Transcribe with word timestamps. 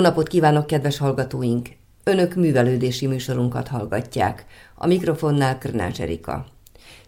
Jó 0.00 0.06
napot 0.06 0.28
kívánok, 0.28 0.66
kedves 0.66 0.98
hallgatóink! 0.98 1.68
Önök 2.04 2.34
művelődési 2.34 3.06
műsorunkat 3.06 3.68
hallgatják. 3.68 4.44
A 4.74 4.86
mikrofonnál 4.86 5.58
Krnács 5.58 6.00
Erika. 6.00 6.46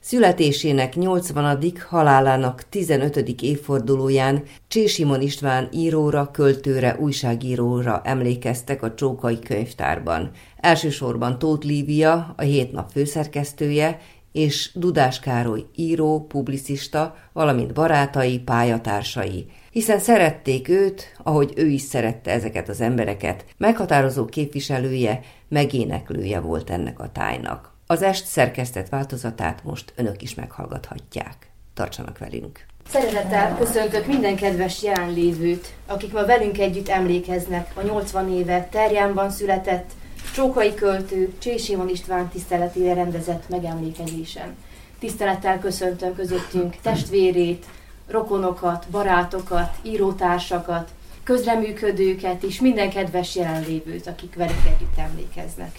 Születésének 0.01 0.95
80. 0.95 1.73
halálának 1.89 2.69
15. 2.69 3.17
évfordulóján 3.41 4.43
Csésimon 4.69 5.21
István 5.21 5.69
íróra, 5.71 6.31
költőre, 6.31 6.97
újságíróra 7.01 8.01
emlékeztek 8.05 8.83
a 8.83 8.95
Csókai 8.95 9.39
könyvtárban. 9.39 10.31
Elsősorban 10.57 11.39
Tóth 11.39 11.67
Lívia, 11.67 12.35
a 12.37 12.43
hét 12.43 12.73
nap 12.73 12.91
főszerkesztője, 12.91 14.01
és 14.33 14.71
Dudás 14.75 15.21
Károly 15.21 15.65
író, 15.75 16.27
publicista, 16.29 17.17
valamint 17.33 17.73
barátai, 17.73 18.39
pályatársai, 18.39 19.47
hiszen 19.71 19.99
szerették 19.99 20.69
őt, 20.69 21.15
ahogy 21.23 21.53
ő 21.57 21.67
is 21.67 21.83
szerette 21.83 22.31
ezeket 22.31 22.69
az 22.69 22.81
embereket, 22.81 23.45
meghatározó 23.57 24.25
képviselője, 24.25 25.21
megéneklője 25.49 26.41
volt 26.41 26.71
ennek 26.71 27.01
a 27.01 27.13
tájnak. 27.13 27.73
Az 27.87 28.03
est 28.03 28.27
szerkesztett 28.27 28.89
változatát 28.89 29.65
most 29.65 29.93
önök 29.97 30.23
is 30.23 30.35
meghallgathatják. 30.35 31.51
Tartsanak 31.75 32.19
velünk! 32.19 32.67
Szeretettel 32.89 33.57
köszöntök 33.59 34.07
minden 34.07 34.37
kedves 34.37 34.83
jelenlévőt, 34.83 35.75
akik 35.87 36.13
ma 36.13 36.25
velünk 36.25 36.59
együtt 36.59 36.89
emlékeznek 36.89 37.71
a 37.75 37.83
80 37.83 38.33
éve 38.33 38.69
Terjánban 38.71 39.31
született, 39.31 39.91
Csókai 40.35 40.75
költő 40.75 41.33
Csésimon 41.39 41.89
István 41.89 42.29
tiszteletére 42.29 42.95
rendezett 42.95 43.49
megemlékezésen. 43.49 44.57
Tisztelettel 44.99 45.59
köszöntöm 45.59 46.15
közöttünk 46.15 46.77
testvérét, 46.83 47.67
rokonokat, 48.09 48.87
barátokat, 48.91 49.77
írótársakat, 49.83 50.91
közreműködőket 51.25 52.43
és 52.43 52.61
minden 52.61 52.91
kedves 52.91 53.37
jelenlévőt, 53.37 54.07
akik 54.07 54.35
velük 54.35 54.67
együtt 54.67 54.99
emlékeznek. 54.99 55.79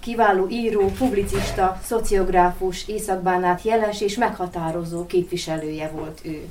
Kiváló 0.00 0.48
író, 0.48 0.90
publicista, 0.98 1.80
szociográfus, 1.84 2.88
északbánát 2.88 3.62
jeles 3.62 4.00
és 4.00 4.16
meghatározó 4.16 5.06
képviselője 5.06 5.90
volt 5.90 6.20
ő. 6.24 6.48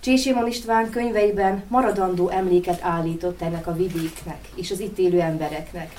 Csésimon 0.00 0.46
István 0.46 0.90
könyveiben 0.90 1.64
maradandó 1.68 2.28
emléket 2.28 2.82
állított 2.82 3.42
ennek 3.42 3.66
a 3.66 3.74
vidéknek 3.74 4.48
és 4.54 4.70
az 4.70 4.80
itt 4.80 4.98
élő 4.98 5.20
embereknek, 5.20 5.92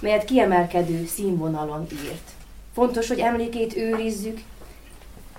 melyet 0.00 0.24
kiemelkedő 0.24 1.06
színvonalon 1.06 1.86
írt. 1.92 2.30
Fontos, 2.74 3.08
hogy 3.08 3.18
emlékét 3.18 3.76
őrizzük, 3.76 4.40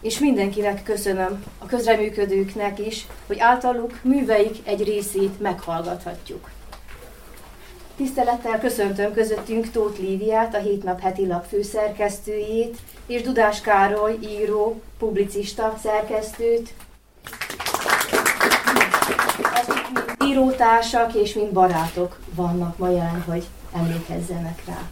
és 0.02 0.20
mindenkinek 0.20 0.84
köszönöm, 0.84 1.44
a 1.58 1.66
közreműködőknek 1.66 2.80
is, 2.88 3.08
hogy 3.28 3.40
általuk 3.40 4.00
műveik 4.02 4.58
egy 4.64 4.84
részét 4.84 5.40
meghallgathatjuk. 5.40 6.50
Tisztelettel 7.96 8.60
köszöntöm 8.60 9.14
közöttünk 9.14 9.72
Tóth 9.72 10.00
Líviát, 10.00 10.56
a 10.56 10.58
Hétnap 10.58 11.00
heti 11.00 11.28
lap 11.28 11.46
főszerkesztőjét, 11.46 12.78
és 13.06 13.22
Dudás 13.22 13.62
Károly, 13.62 14.18
író, 14.22 14.82
publicista 15.00 15.74
szerkesztőt, 15.84 16.74
akik 19.54 19.88
mind 19.94 20.16
írótársak 20.26 21.14
és 21.14 21.34
mind 21.34 21.52
barátok 21.52 22.20
vannak 22.36 22.78
ma 22.78 22.90
jelen, 22.90 23.24
hogy 23.28 23.44
emlékezzenek 23.74 24.64
rá. 24.66 24.90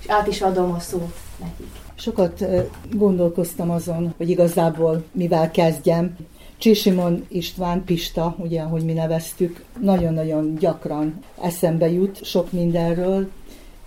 És 0.00 0.08
át 0.08 0.26
is 0.26 0.42
adom 0.42 0.72
a 0.72 0.78
szót 0.78 1.16
nekik. 1.40 1.70
Sokat 1.94 2.44
gondolkoztam 2.92 3.70
azon, 3.70 4.14
hogy 4.16 4.30
igazából 4.30 5.04
mivel 5.12 5.50
kezdjem. 5.50 6.16
Csisimon 6.58 7.24
István, 7.28 7.84
Pista, 7.84 8.34
ugye, 8.38 8.60
ahogy 8.60 8.84
mi 8.84 8.92
neveztük, 8.92 9.64
nagyon-nagyon 9.80 10.54
gyakran 10.54 11.24
eszembe 11.40 11.90
jut 11.90 12.24
sok 12.24 12.52
mindenről, 12.52 13.30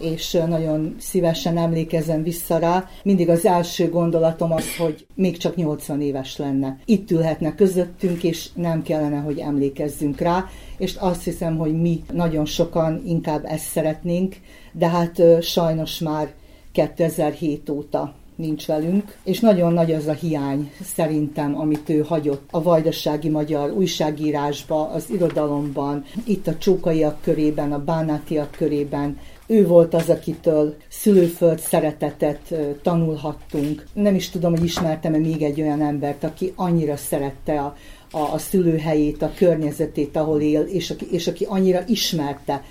és 0.01 0.31
nagyon 0.31 0.95
szívesen 0.99 1.57
emlékezem 1.57 2.23
vissza 2.23 2.57
rá. 2.57 2.89
Mindig 3.03 3.29
az 3.29 3.45
első 3.45 3.89
gondolatom 3.89 4.51
az, 4.51 4.75
hogy 4.77 5.05
még 5.15 5.37
csak 5.37 5.55
80 5.55 6.01
éves 6.01 6.37
lenne. 6.37 6.77
Itt 6.85 7.11
ülhetne 7.11 7.55
közöttünk, 7.55 8.23
és 8.23 8.49
nem 8.53 8.81
kellene, 8.81 9.17
hogy 9.17 9.39
emlékezzünk 9.39 10.19
rá, 10.19 10.45
és 10.77 10.95
azt 10.95 11.23
hiszem, 11.23 11.57
hogy 11.57 11.81
mi 11.81 12.03
nagyon 12.13 12.45
sokan 12.45 13.01
inkább 13.05 13.45
ezt 13.45 13.65
szeretnénk, 13.65 14.35
de 14.71 14.87
hát 14.87 15.21
sajnos 15.41 15.99
már 15.99 16.33
2007 16.71 17.69
óta 17.69 18.13
nincs 18.41 18.67
velünk, 18.67 19.17
és 19.23 19.39
nagyon 19.39 19.73
nagy 19.73 19.91
az 19.91 20.07
a 20.07 20.13
hiány 20.13 20.71
szerintem, 20.83 21.59
amit 21.59 21.89
ő 21.89 21.99
hagyott 21.99 22.47
a 22.51 22.61
vajdasági 22.61 23.29
magyar 23.29 23.71
újságírásba, 23.71 24.89
az 24.89 25.09
irodalomban, 25.09 26.03
itt 26.23 26.47
a 26.47 26.57
csókaiak 26.57 27.21
körében, 27.21 27.71
a 27.71 27.83
bánátiak 27.83 28.51
körében, 28.51 29.17
ő 29.51 29.67
volt 29.67 29.93
az, 29.93 30.09
akitől 30.09 30.75
szülőföld 30.89 31.59
szeretetet 31.59 32.53
tanulhattunk. 32.81 33.85
Nem 33.93 34.15
is 34.15 34.29
tudom, 34.29 34.51
hogy 34.51 34.63
ismertem-e 34.63 35.17
még 35.17 35.41
egy 35.41 35.61
olyan 35.61 35.81
embert, 35.81 36.23
aki 36.23 36.53
annyira 36.55 36.95
szerette 36.97 37.59
a, 37.59 37.75
a, 38.11 38.33
a 38.33 38.37
szülőhelyét, 38.37 39.21
a 39.21 39.31
környezetét, 39.35 40.15
ahol 40.17 40.41
él, 40.41 40.61
és 40.61 40.89
aki, 40.89 41.05
és 41.11 41.27
aki 41.27 41.45
annyira 41.49 41.83
ismerte 41.87 42.63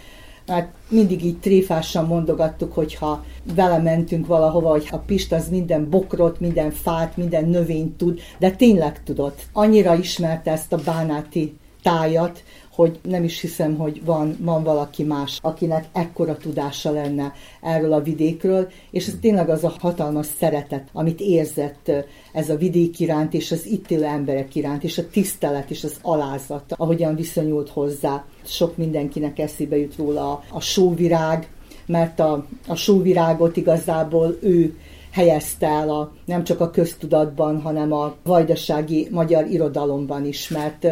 Hát 0.47 0.73
mindig 0.89 1.25
így 1.25 1.39
tréfásan 1.39 2.07
mondogattuk, 2.07 2.73
hogyha 2.73 3.25
vele 3.55 3.79
mentünk 3.79 4.27
valahova, 4.27 4.71
hogy 4.71 4.89
a 4.91 4.97
Pist 4.97 5.33
az 5.33 5.49
minden 5.49 5.91
bokrot, 5.91 6.41
minden 6.41 6.71
fát, 6.71 7.17
minden 7.17 7.49
növényt 7.49 7.97
tud, 7.97 8.21
de 8.39 8.51
tényleg 8.51 9.03
tudott. 9.03 9.43
Annyira 9.53 9.95
ismerte 9.95 10.51
ezt 10.51 10.73
a 10.73 10.81
bánáti 10.85 11.57
tájat, 11.83 12.43
hogy 12.81 12.99
nem 13.03 13.25
is 13.25 13.41
hiszem, 13.41 13.77
hogy 13.77 14.05
van, 14.05 14.37
van 14.41 14.63
valaki 14.63 15.03
más, 15.03 15.39
akinek 15.43 15.89
ekkora 15.93 16.37
tudása 16.37 16.91
lenne 16.91 17.33
erről 17.63 17.93
a 17.93 18.03
vidékről, 18.03 18.69
és 18.91 19.07
ez 19.07 19.15
tényleg 19.21 19.49
az 19.49 19.65
a 19.65 19.75
hatalmas 19.79 20.27
szeretet, 20.39 20.89
amit 20.93 21.21
érzett 21.21 21.91
ez 22.33 22.51
a 22.51 22.57
vidék 22.57 23.01
iránt, 23.01 23.35
és 23.35 23.53
az 23.53 23.67
itt 23.67 23.91
élő 23.91 24.05
emberek 24.05 24.55
iránt, 24.55 24.85
és 24.85 24.99
a 24.99 25.09
tisztelet, 25.09 25.71
és 25.71 25.85
az 25.85 25.99
alázat, 26.03 26.75
ahogyan 26.77 27.15
viszonyult 27.15 27.69
hozzá. 27.69 28.25
Sok 28.45 28.77
mindenkinek 28.77 29.39
eszébe 29.39 29.77
jut 29.77 29.97
róla 29.97 30.31
a, 30.31 30.43
a 30.51 30.61
sóvirág, 30.61 31.49
mert 31.87 32.21
a, 32.21 32.47
a 32.67 32.75
sóvirágot 32.75 33.57
igazából 33.57 34.39
ő 34.41 34.79
helyezte 35.11 35.67
el 35.67 35.91
a, 35.91 36.13
nem 36.25 36.45
csak 36.45 36.61
a 36.61 36.71
köztudatban, 36.71 37.61
hanem 37.61 37.93
a 37.93 38.15
vajdasági 38.23 39.09
magyar 39.11 39.47
irodalomban 39.47 40.27
is, 40.27 40.49
mert 40.49 40.87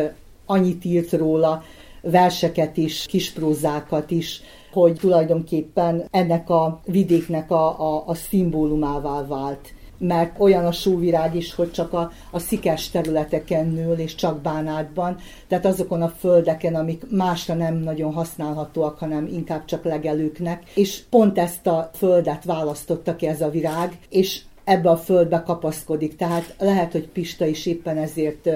annyit 0.49 0.85
írt 0.85 1.13
róla, 1.13 1.63
verseket 2.01 2.77
is, 2.77 3.07
kisprózákat 3.07 4.11
is, 4.11 4.43
hogy 4.73 4.95
tulajdonképpen 4.95 6.05
ennek 6.11 6.51
a 6.51 6.81
vidéknek 6.85 7.51
a, 7.51 7.81
a, 7.81 8.03
a 8.07 8.15
szimbólumává 8.15 9.27
vált. 9.27 9.73
Mert 9.99 10.41
olyan 10.41 10.65
a 10.65 10.73
sóvirág 10.73 11.35
is, 11.35 11.55
hogy 11.55 11.71
csak 11.71 11.93
a, 11.93 12.11
a 12.31 12.39
szikes 12.39 12.91
területeken 12.91 13.67
nől, 13.67 13.99
és 13.99 14.15
csak 14.15 14.41
bánátban, 14.41 15.17
tehát 15.49 15.67
azokon 15.67 16.03
a 16.03 16.09
földeken, 16.19 16.75
amik 16.75 17.03
másra 17.11 17.55
nem 17.55 17.75
nagyon 17.75 18.13
használhatóak, 18.13 18.99
hanem 18.99 19.27
inkább 19.27 19.65
csak 19.65 19.85
legelőknek, 19.85 20.63
és 20.75 21.03
pont 21.11 21.39
ezt 21.39 21.67
a 21.67 21.91
földet 21.95 22.45
választotta 22.45 23.17
ki 23.17 23.27
ez 23.27 23.41
a 23.41 23.51
virág, 23.51 23.99
és 24.09 24.41
ebbe 24.65 24.91
a 24.91 24.97
földbe 24.97 25.43
kapaszkodik, 25.43 26.17
tehát 26.17 26.55
lehet, 26.59 26.93
hogy 26.93 27.09
Pista 27.09 27.47
is 27.47 27.67
éppen 27.67 27.97
ezért 27.97 28.49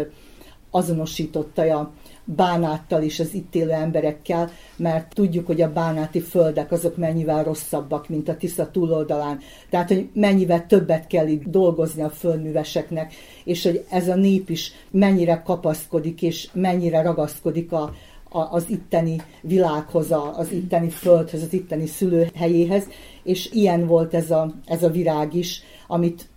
azonosította 0.71 1.79
a 1.79 1.93
bánáttal 2.25 3.03
és 3.03 3.21
az 3.21 3.35
itt 3.35 3.55
élő 3.55 3.71
emberekkel, 3.71 4.51
mert 4.77 5.15
tudjuk, 5.15 5.47
hogy 5.47 5.61
a 5.61 5.73
bánáti 5.73 6.21
földek 6.21 6.73
azok 6.73 6.97
mennyivel 6.97 7.45
rosszabbak, 7.45 8.09
mint 8.09 8.29
a 8.29 8.37
Tisza 8.37 8.71
túloldalán. 8.71 9.41
Tehát, 9.71 9.89
hogy 9.89 10.09
mennyivel 10.13 10.67
többet 10.67 11.07
kell 11.07 11.27
itt 11.27 11.45
dolgozni 11.45 12.03
a 12.03 12.11
földműveseknek, 12.11 13.15
és 13.45 13.63
hogy 13.63 13.85
ez 13.91 14.09
a 14.09 14.15
nép 14.15 14.51
is 14.51 14.73
mennyire 14.91 15.43
kapaszkodik, 15.45 16.23
és 16.23 16.49
mennyire 16.53 17.03
ragaszkodik 17.03 17.73
a, 17.73 17.93
az 18.33 18.65
itteni 18.69 19.17
világhoz, 19.41 20.11
az 20.37 20.53
itteni 20.53 20.89
földhöz, 20.89 21.43
az 21.43 21.53
itteni 21.53 21.87
szülőhelyéhez, 21.87 22.89
és 23.23 23.51
ilyen 23.53 23.87
volt 23.87 24.15
ez 24.15 24.31
a, 24.31 24.55
ez 24.67 24.83
a 24.83 24.91
virág 24.91 25.35
is, 25.35 25.63
amit 25.87 26.29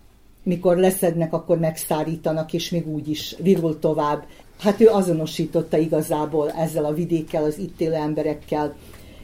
mikor 0.43 0.77
leszednek, 0.77 1.33
akkor 1.33 1.59
megszárítanak, 1.59 2.53
és 2.53 2.69
még 2.69 2.87
úgy 2.87 3.09
is 3.09 3.35
virul 3.41 3.79
tovább, 3.79 4.25
hát 4.60 4.81
ő 4.81 4.88
azonosította 4.88 5.78
igazából 5.78 6.52
ezzel 6.52 6.86
a 6.86 6.94
vidékkel, 6.94 7.44
az 7.44 7.57
itt 7.57 7.81
élő 7.81 7.94
emberekkel, 7.94 8.75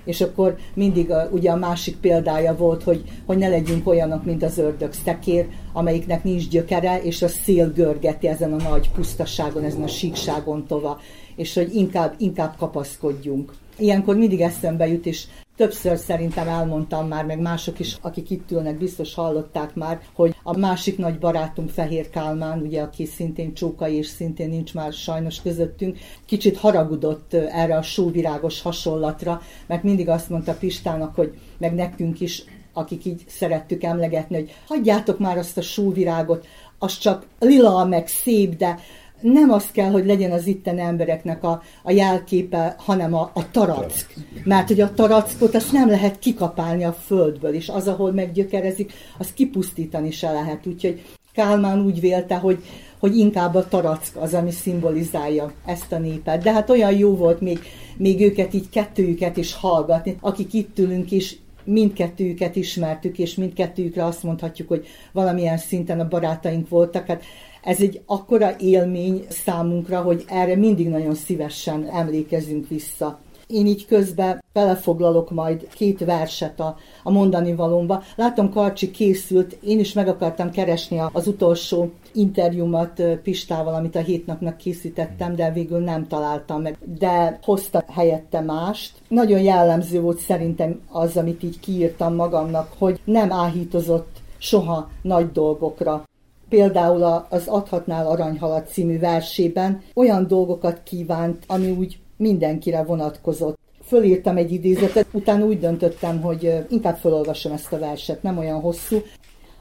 és 0.05 0.21
akkor 0.21 0.57
mindig 0.73 1.11
a, 1.11 1.29
ugye 1.31 1.51
a 1.51 1.55
másik 1.55 1.95
példája 1.95 2.55
volt, 2.55 2.83
hogy, 2.83 3.03
hogy 3.25 3.37
ne 3.37 3.47
legyünk 3.47 3.87
olyanok, 3.87 4.25
mint 4.25 4.43
az 4.43 4.57
ördög 4.57 4.93
szekér, 5.05 5.47
amelyiknek 5.73 6.23
nincs 6.23 6.47
gyökere, 6.47 7.01
és 7.01 7.21
a 7.21 7.27
szél 7.27 7.71
görgeti 7.73 8.27
ezen 8.27 8.53
a 8.53 8.69
nagy 8.69 8.91
pusztaságon, 8.91 9.63
ezen 9.63 9.83
a 9.83 9.87
síkságon 9.87 10.65
tova, 10.67 10.99
és 11.35 11.53
hogy 11.53 11.75
inkább, 11.75 12.15
inkább 12.17 12.55
kapaszkodjunk. 12.57 13.53
Ilyenkor 13.77 14.15
mindig 14.15 14.41
eszembe 14.41 14.87
jut, 14.87 15.05
és 15.05 15.25
többször 15.61 15.97
szerintem 15.97 16.47
elmondtam 16.47 17.07
már, 17.07 17.25
meg 17.25 17.39
mások 17.39 17.79
is, 17.79 17.97
akik 18.01 18.29
itt 18.29 18.51
ülnek, 18.51 18.77
biztos 18.77 19.13
hallották 19.13 19.75
már, 19.75 20.01
hogy 20.13 20.35
a 20.43 20.57
másik 20.57 20.97
nagy 20.97 21.19
barátunk 21.19 21.69
Fehér 21.69 22.09
Kálmán, 22.09 22.61
ugye, 22.61 22.81
aki 22.81 23.05
szintén 23.05 23.53
csókai, 23.53 23.95
és 23.95 24.07
szintén 24.07 24.49
nincs 24.49 24.73
már 24.73 24.93
sajnos 24.93 25.41
közöttünk, 25.41 25.97
kicsit 26.25 26.57
haragudott 26.57 27.33
erre 27.33 27.77
a 27.77 27.81
sóvirágos 27.81 28.61
hasonlatra, 28.61 29.41
mert 29.67 29.83
mindig 29.83 30.09
azt 30.09 30.29
mondta 30.29 30.53
Pistának, 30.53 31.15
hogy 31.15 31.33
meg 31.57 31.73
nekünk 31.73 32.19
is, 32.19 32.43
akik 32.73 33.05
így 33.05 33.23
szerettük 33.27 33.83
emlegetni, 33.83 34.35
hogy 34.35 34.51
hagyjátok 34.67 35.19
már 35.19 35.37
azt 35.37 35.57
a 35.57 35.61
sóvirágot, 35.61 36.47
az 36.79 36.97
csak 36.97 37.25
lila, 37.39 37.85
meg 37.85 38.07
szép, 38.07 38.55
de 38.55 38.79
nem 39.21 39.51
az 39.51 39.71
kell, 39.71 39.89
hogy 39.89 40.05
legyen 40.05 40.31
az 40.31 40.47
itten 40.47 40.79
embereknek 40.79 41.43
a, 41.43 41.61
a 41.83 41.91
jelképe, 41.91 42.75
hanem 42.77 43.13
a, 43.13 43.31
a 43.33 43.51
tarack. 43.51 44.13
Mert 44.43 44.67
hogy 44.67 44.81
a 44.81 44.93
tarackot 44.93 45.55
azt 45.55 45.71
nem 45.71 45.89
lehet 45.89 46.19
kikapálni 46.19 46.83
a 46.83 46.93
földből, 46.93 47.53
és 47.53 47.69
az, 47.69 47.87
ahol 47.87 48.11
meggyökerezik, 48.11 48.93
az 49.17 49.33
kipusztítani 49.33 50.11
se 50.11 50.31
lehet. 50.31 50.67
Úgyhogy 50.67 51.01
Kálmán 51.33 51.85
úgy 51.85 51.99
vélte, 51.99 52.35
hogy, 52.35 52.63
hogy 52.99 53.17
inkább 53.17 53.55
a 53.55 53.67
tarack 53.67 54.15
az, 54.15 54.33
ami 54.33 54.51
szimbolizálja 54.51 55.51
ezt 55.65 55.91
a 55.91 55.97
népet. 55.97 56.43
De 56.43 56.51
hát 56.51 56.69
olyan 56.69 56.97
jó 56.97 57.15
volt 57.15 57.41
még, 57.41 57.59
még 57.97 58.21
őket 58.21 58.53
így 58.53 58.69
kettőjüket 58.69 59.37
is 59.37 59.53
hallgatni, 59.53 60.17
akik 60.21 60.53
itt 60.53 60.79
ülünk, 60.79 61.11
és 61.11 61.35
mindkettőjüket 61.63 62.55
ismertük, 62.55 63.19
és 63.19 63.35
mindkettőjükre 63.35 64.05
azt 64.05 64.23
mondhatjuk, 64.23 64.67
hogy 64.67 64.85
valamilyen 65.11 65.57
szinten 65.57 65.99
a 65.99 66.07
barátaink 66.07 66.69
voltak. 66.69 67.07
Hát 67.07 67.23
ez 67.63 67.81
egy 67.81 68.01
akkora 68.05 68.55
élmény 68.59 69.25
számunkra, 69.29 70.01
hogy 70.01 70.23
erre 70.27 70.55
mindig 70.55 70.89
nagyon 70.89 71.15
szívesen 71.15 71.89
emlékezünk 71.89 72.67
vissza. 72.67 73.19
Én 73.47 73.65
így 73.65 73.85
közben 73.85 74.43
belefoglalok 74.53 75.31
majd 75.31 75.67
két 75.73 76.05
verset 76.05 76.59
a, 76.59 76.75
a 77.03 77.11
mondani 77.11 77.55
valómba. 77.55 78.03
Látom, 78.15 78.49
Karcsi 78.49 78.91
készült, 78.91 79.57
én 79.61 79.79
is 79.79 79.93
meg 79.93 80.07
akartam 80.07 80.51
keresni 80.51 81.01
az 81.11 81.27
utolsó 81.27 81.91
interjúmat 82.13 83.03
Pistával, 83.23 83.73
amit 83.73 83.95
a 83.95 83.99
hét 83.99 84.25
készítettem, 84.57 85.35
de 85.35 85.51
végül 85.51 85.79
nem 85.79 86.07
találtam 86.07 86.61
meg. 86.61 86.77
De 86.99 87.39
hozta 87.43 87.83
helyette 87.87 88.39
mást. 88.39 88.91
Nagyon 89.07 89.39
jellemző 89.39 90.01
volt 90.01 90.19
szerintem 90.19 90.79
az, 90.91 91.17
amit 91.17 91.43
így 91.43 91.59
kiírtam 91.59 92.15
magamnak, 92.15 92.73
hogy 92.77 92.99
nem 93.03 93.31
áhítozott 93.31 94.21
soha 94.37 94.89
nagy 95.01 95.31
dolgokra 95.31 96.03
például 96.51 97.25
az 97.29 97.47
Adhatnál 97.47 98.07
Aranyhalat 98.07 98.67
című 98.67 98.99
versében 98.99 99.81
olyan 99.93 100.27
dolgokat 100.27 100.83
kívánt, 100.83 101.43
ami 101.47 101.69
úgy 101.71 101.99
mindenkire 102.17 102.83
vonatkozott. 102.83 103.59
Fölírtam 103.83 104.37
egy 104.37 104.51
idézetet, 104.51 105.07
utána 105.11 105.45
úgy 105.45 105.59
döntöttem, 105.59 106.21
hogy 106.21 106.65
inkább 106.69 106.97
felolvasom 106.97 107.51
ezt 107.51 107.73
a 107.73 107.79
verset, 107.79 108.23
nem 108.23 108.37
olyan 108.37 108.59
hosszú. 108.59 108.97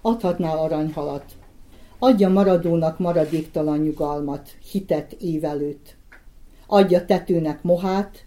Adhatnál 0.02 0.58
aranyhalat. 0.58 1.24
Adja 1.98 2.28
maradónak 2.28 2.98
maradéktalan 2.98 3.78
nyugalmat, 3.78 4.50
hitet 4.70 5.12
évelőt. 5.12 5.96
Adja 6.66 7.04
tetőnek 7.04 7.62
mohát, 7.62 8.24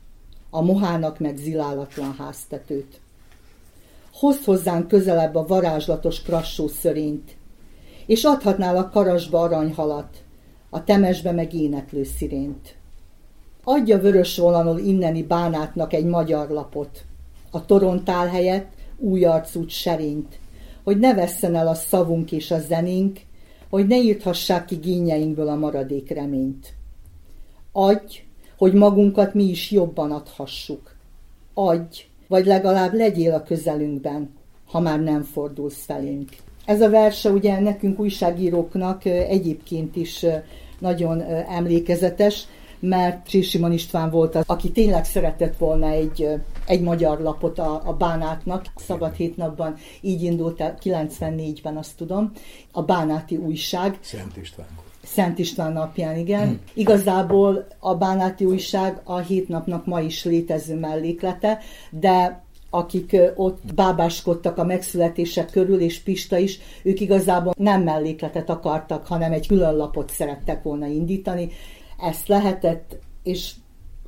a 0.49 0.61
mohának 0.61 1.19
meg 1.19 1.37
zilálatlan 1.37 2.15
háztetőt. 2.17 2.99
Hozd 4.13 4.43
hozzánk 4.43 4.87
közelebb 4.87 5.35
a 5.35 5.45
varázslatos 5.45 6.21
krassó 6.21 6.67
szörényt, 6.67 7.35
és 8.05 8.23
adhatnál 8.23 8.77
a 8.77 8.89
karasba 8.89 9.39
aranyhalat, 9.39 10.23
a 10.69 10.83
temesbe 10.83 11.31
meg 11.31 11.53
éneklő 11.53 12.03
szirént. 12.03 12.75
Adja 13.63 13.99
vörös 13.99 14.37
volanul 14.37 14.79
inneni 14.79 15.23
bánátnak 15.23 15.93
egy 15.93 16.05
magyar 16.05 16.49
lapot, 16.49 17.03
a 17.51 17.65
torontál 17.65 18.27
helyett 18.27 18.71
új 18.97 19.25
arcút 19.25 19.69
serényt, 19.69 20.39
hogy 20.83 20.99
ne 20.99 21.13
vesszen 21.13 21.55
el 21.55 21.67
a 21.67 21.73
szavunk 21.73 22.31
és 22.31 22.51
a 22.51 22.59
zenénk, 22.59 23.19
hogy 23.69 23.87
ne 23.87 23.97
írthassák 23.97 24.65
ki 24.65 24.75
gényeinkből 24.75 25.47
a 25.47 25.55
maradék 25.55 26.09
reményt. 26.09 26.73
Adj, 27.71 28.23
hogy 28.57 28.73
magunkat 28.73 29.33
mi 29.33 29.43
is 29.43 29.71
jobban 29.71 30.11
adhassuk. 30.11 30.95
Adj, 31.53 32.05
vagy 32.27 32.45
legalább 32.45 32.93
legyél 32.93 33.33
a 33.33 33.43
közelünkben, 33.43 34.29
ha 34.65 34.79
már 34.79 34.99
nem 34.99 35.23
fordulsz 35.23 35.85
felénk. 35.85 36.29
Ez 36.65 36.81
a 36.81 36.89
verse 36.89 37.29
ugye 37.29 37.59
nekünk 37.59 37.99
újságíróknak 37.99 39.05
egyébként 39.05 39.95
is 39.95 40.25
nagyon 40.79 41.21
emlékezetes, 41.49 42.45
mert 42.79 43.29
Simon 43.29 43.71
István 43.71 44.09
volt 44.09 44.35
az, 44.35 44.43
aki 44.47 44.71
tényleg 44.71 45.05
szeretett 45.05 45.57
volna 45.57 45.87
egy, 45.87 46.27
egy 46.65 46.81
magyar 46.81 47.19
lapot 47.19 47.59
a, 47.59 47.81
a 47.85 47.93
Bánátnak. 47.93 48.65
Szabad 48.75 49.13
hét 49.13 49.37
napban 49.37 49.75
így 50.01 50.23
indult 50.23 50.61
el, 50.61 50.77
94-ben 50.83 51.77
azt 51.77 51.97
tudom, 51.97 52.31
a 52.71 52.81
Bánáti 52.81 53.35
újság. 53.35 53.97
Szent 54.01 54.37
István. 54.37 54.67
Szent 55.03 55.39
István 55.39 55.73
napján, 55.73 56.17
igen. 56.17 56.47
Hmm. 56.47 56.59
Igazából 56.73 57.67
a 57.79 57.95
Bánáti 57.95 58.45
újság 58.45 59.01
a 59.03 59.17
hét 59.17 59.47
napnak 59.47 59.85
ma 59.85 59.99
is 59.99 60.23
létező 60.23 60.75
melléklete, 60.75 61.59
de 61.89 62.43
akik 62.73 63.17
ott 63.35 63.73
bábáskodtak 63.75 64.57
a 64.57 64.63
megszületések 64.63 65.49
körül, 65.51 65.79
és 65.79 65.99
Pista 65.99 66.37
is, 66.37 66.59
ők 66.83 66.99
igazából 66.99 67.53
nem 67.57 67.81
mellékletet 67.83 68.49
akartak, 68.49 69.07
hanem 69.07 69.31
egy 69.31 69.47
külön 69.47 69.75
lapot 69.75 70.09
szerettek 70.09 70.63
volna 70.63 70.85
indítani. 70.85 71.49
Ezt 71.99 72.27
lehetett, 72.27 72.97
és 73.23 73.51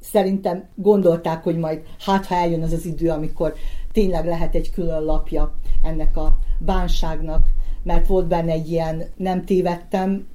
szerintem 0.02 0.68
gondolták, 0.76 1.44
hogy 1.44 1.58
majd 1.58 1.82
hát, 2.00 2.26
ha 2.26 2.36
eljön 2.36 2.62
az 2.62 2.74
az 2.74 2.86
idő, 2.86 3.10
amikor 3.10 3.54
tényleg 3.92 4.26
lehet 4.26 4.56
egy 4.56 4.72
külön 4.72 5.04
lapja 5.04 5.56
ennek 5.84 6.18
a 6.18 6.38
bánságnak, 6.60 7.48
mert 7.84 8.08
volt 8.08 8.28
benne 8.28 8.52
egy 8.52 8.72
ilyen, 8.72 9.04
nem 9.16 9.46
tévedtem, 9.46 10.28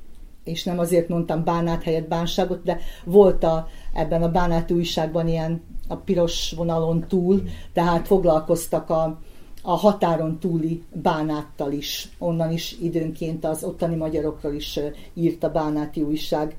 és 0.44 0.64
nem 0.64 0.78
azért 0.78 1.08
mondtam 1.08 1.44
bánát 1.44 1.82
helyett 1.82 2.08
bánságot, 2.08 2.62
de 2.62 2.78
volt 3.04 3.44
a, 3.44 3.68
ebben 3.92 4.22
a 4.22 4.30
bánát 4.30 4.70
újságban 4.70 5.28
ilyen 5.28 5.62
a 5.90 5.96
piros 5.96 6.52
vonalon 6.56 7.04
túl, 7.08 7.42
tehát 7.72 8.06
foglalkoztak 8.06 8.90
a, 8.90 9.18
a 9.62 9.70
határon 9.70 10.38
túli 10.38 10.82
bánáttal 10.92 11.72
is. 11.72 12.08
Onnan 12.18 12.52
is 12.52 12.76
időnként 12.80 13.44
az 13.44 13.64
ottani 13.64 13.94
magyarokról 13.94 14.52
is 14.52 14.80
írt 15.14 15.44
a 15.44 15.50
bánáti 15.50 16.02
újság. 16.02 16.56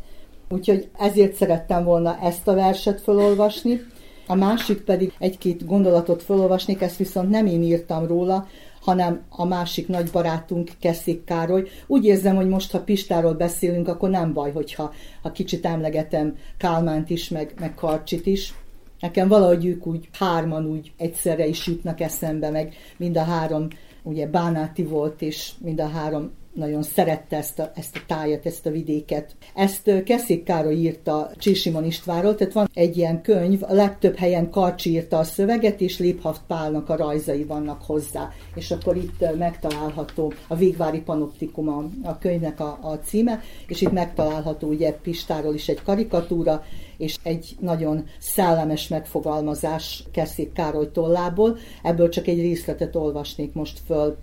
Úgyhogy 0.49 0.89
ezért 0.97 1.33
szerettem 1.33 1.83
volna 1.83 2.17
ezt 2.21 2.47
a 2.47 2.53
verset 2.53 3.01
felolvasni. 3.01 3.81
A 4.27 4.35
másik 4.35 4.81
pedig 4.81 5.13
egy-két 5.19 5.65
gondolatot 5.65 6.23
felolvasnék, 6.23 6.81
ezt 6.81 6.97
viszont 6.97 7.29
nem 7.29 7.45
én 7.45 7.63
írtam 7.63 8.07
róla, 8.07 8.47
hanem 8.81 9.21
a 9.29 9.45
másik 9.45 9.87
nagy 9.87 10.09
barátunk 10.11 10.71
Keszék 10.79 11.23
Károly. 11.23 11.67
Úgy 11.87 12.05
érzem, 12.05 12.35
hogy 12.35 12.47
most, 12.47 12.71
ha 12.71 12.83
Pistáról 12.83 13.33
beszélünk, 13.33 13.87
akkor 13.87 14.09
nem 14.09 14.33
baj, 14.33 14.51
hogyha 14.51 14.93
ha 15.21 15.31
kicsit 15.31 15.65
emlegetem 15.65 16.35
Kálmánt 16.57 17.09
is, 17.09 17.29
meg, 17.29 17.53
meg 17.59 17.75
Karcsit 17.75 18.25
is. 18.25 18.53
Nekem 19.01 19.27
valahogy 19.27 19.65
ők 19.65 19.85
úgy 19.85 20.09
hárman 20.13 20.65
úgy 20.65 20.91
egyszerre 20.97 21.45
is 21.45 21.67
jutnak 21.67 21.99
eszembe, 21.99 22.49
meg 22.49 22.73
mind 22.97 23.17
a 23.17 23.23
három 23.23 23.67
ugye 24.03 24.27
Bánáti 24.27 24.83
volt, 24.83 25.21
és 25.21 25.51
mind 25.59 25.79
a 25.79 25.87
három 25.87 26.31
nagyon 26.53 26.83
szerette 26.83 27.37
ezt 27.37 27.59
a, 27.59 27.71
ezt 27.75 27.95
a 27.95 27.99
tájat, 28.07 28.45
ezt 28.45 28.65
a 28.65 28.69
vidéket. 28.69 29.35
Ezt 29.55 30.03
Keszék 30.03 30.43
Károly 30.43 30.75
írta 30.75 31.31
Csisimon 31.37 31.85
Istvánról, 31.85 32.35
tehát 32.35 32.53
van 32.53 32.69
egy 32.73 32.97
ilyen 32.97 33.21
könyv, 33.21 33.63
a 33.63 33.73
legtöbb 33.73 34.15
helyen 34.15 34.49
Karcsi 34.49 34.89
írta 34.89 35.17
a 35.17 35.23
szöveget, 35.23 35.81
és 35.81 35.99
Léphaft 35.99 36.41
Pálnak 36.47 36.89
a 36.89 36.95
rajzai 36.95 37.43
vannak 37.43 37.81
hozzá. 37.81 38.29
És 38.55 38.71
akkor 38.71 38.95
itt 38.95 39.37
megtalálható 39.37 40.33
a 40.47 40.55
Végvári 40.55 41.01
Panoptikum 41.01 41.69
a, 41.69 42.09
a 42.09 42.17
könyvnek 42.17 42.59
a, 42.59 42.79
a 42.81 42.99
címe, 43.03 43.41
és 43.67 43.81
itt 43.81 43.91
megtalálható 43.91 44.67
ugye 44.67 44.91
Pistáról 44.91 45.53
is 45.53 45.67
egy 45.67 45.83
karikatúra, 45.83 46.63
és 46.97 47.15
egy 47.23 47.55
nagyon 47.59 48.05
szellemes 48.19 48.87
megfogalmazás 48.87 50.03
Keszék 50.11 50.53
Károly 50.53 50.91
tollából. 50.91 51.57
Ebből 51.83 52.09
csak 52.09 52.27
egy 52.27 52.39
részletet 52.39 52.95
olvasnék 52.95 53.53
most 53.53 53.79
föl. 53.85 54.17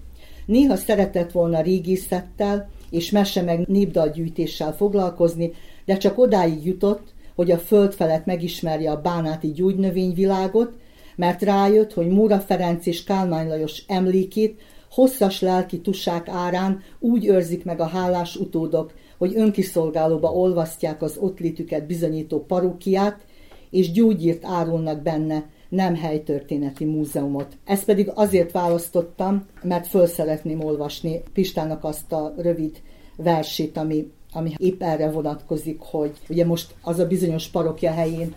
Néha 0.49 0.77
szeretett 0.77 1.33
volna 1.33 1.61
régészettel 1.61 2.69
és 2.91 3.11
mese 3.11 3.43
meg 3.43 3.67
népdalgyűjtéssel 3.67 4.73
foglalkozni, 4.73 5.53
de 5.85 5.97
csak 5.97 6.19
odáig 6.19 6.67
jutott, 6.67 7.15
hogy 7.35 7.51
a 7.51 7.59
föld 7.59 7.93
felett 7.93 8.25
megismerje 8.25 8.91
a 8.91 9.01
bánáti 9.01 9.53
gyógynövényvilágot, 9.53 10.77
mert 11.17 11.43
rájött, 11.43 11.93
hogy 11.93 12.09
Móra 12.09 12.39
Ferenc 12.39 12.87
és 12.87 13.05
Kálmán 13.05 13.49
Lajos 13.49 13.83
emlékét 13.87 14.61
hosszas 14.91 15.41
lelki 15.41 15.81
tusák 15.81 16.29
árán 16.29 16.83
úgy 16.99 17.27
őrzik 17.27 17.65
meg 17.65 17.81
a 17.81 17.87
hálás 17.87 18.37
utódok, 18.37 18.93
hogy 19.19 19.33
önkiszolgálóba 19.37 20.33
olvasztják 20.33 21.03
az 21.03 21.17
ott 21.21 21.39
létüket 21.39 21.87
bizonyító 21.87 22.45
parókiát, 22.45 23.25
és 23.71 23.91
gyógyírt 23.91 24.45
árulnak 24.45 25.03
benne, 25.03 25.45
nem 25.69 25.95
helytörténeti 25.95 26.85
múzeumot. 26.85 27.57
Ezt 27.65 27.85
pedig 27.85 28.11
azért 28.15 28.53
választottam, 28.53 29.47
mert 29.63 29.87
föl 29.87 30.07
szeretném 30.07 30.65
olvasni 30.65 31.23
Pistának 31.33 31.85
azt 31.85 32.13
a 32.13 32.35
rövid 32.37 32.83
versét, 33.17 33.77
ami 33.77 34.11
ami 34.33 34.53
épp 34.57 34.83
erre 34.83 35.11
vonatkozik, 35.11 35.81
hogy 35.81 36.13
ugye 36.29 36.47
most 36.47 36.75
az 36.83 36.99
a 36.99 37.07
bizonyos 37.07 37.49
parokja 37.49 37.93
helyén 37.93 38.35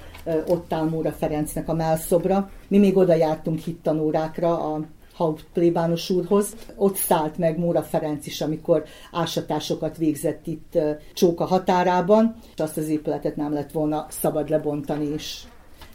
ott 0.47 0.73
áll 0.73 0.89
Móra 0.89 1.11
Ferencnek 1.11 1.69
a 1.69 1.73
melszobra. 1.73 2.49
Mi 2.67 2.77
még 2.77 2.97
oda 2.97 3.15
jártunk 3.15 3.59
hittanórákra 3.59 4.73
a 4.73 4.85
plébános 5.53 6.09
úrhoz. 6.09 6.55
Ott 6.75 6.95
szállt 6.95 7.37
meg 7.37 7.59
Móra 7.59 7.83
Ferenc 7.83 8.25
is, 8.27 8.41
amikor 8.41 8.83
ásatásokat 9.11 9.97
végzett 9.97 10.47
itt 10.47 10.79
Csóka 11.13 11.45
határában, 11.45 12.35
és 12.55 12.61
azt 12.61 12.77
az 12.77 12.87
épületet 12.87 13.35
nem 13.35 13.53
lett 13.53 13.71
volna 13.71 14.05
szabad 14.09 14.49
lebontani, 14.49 15.05
és 15.05 15.43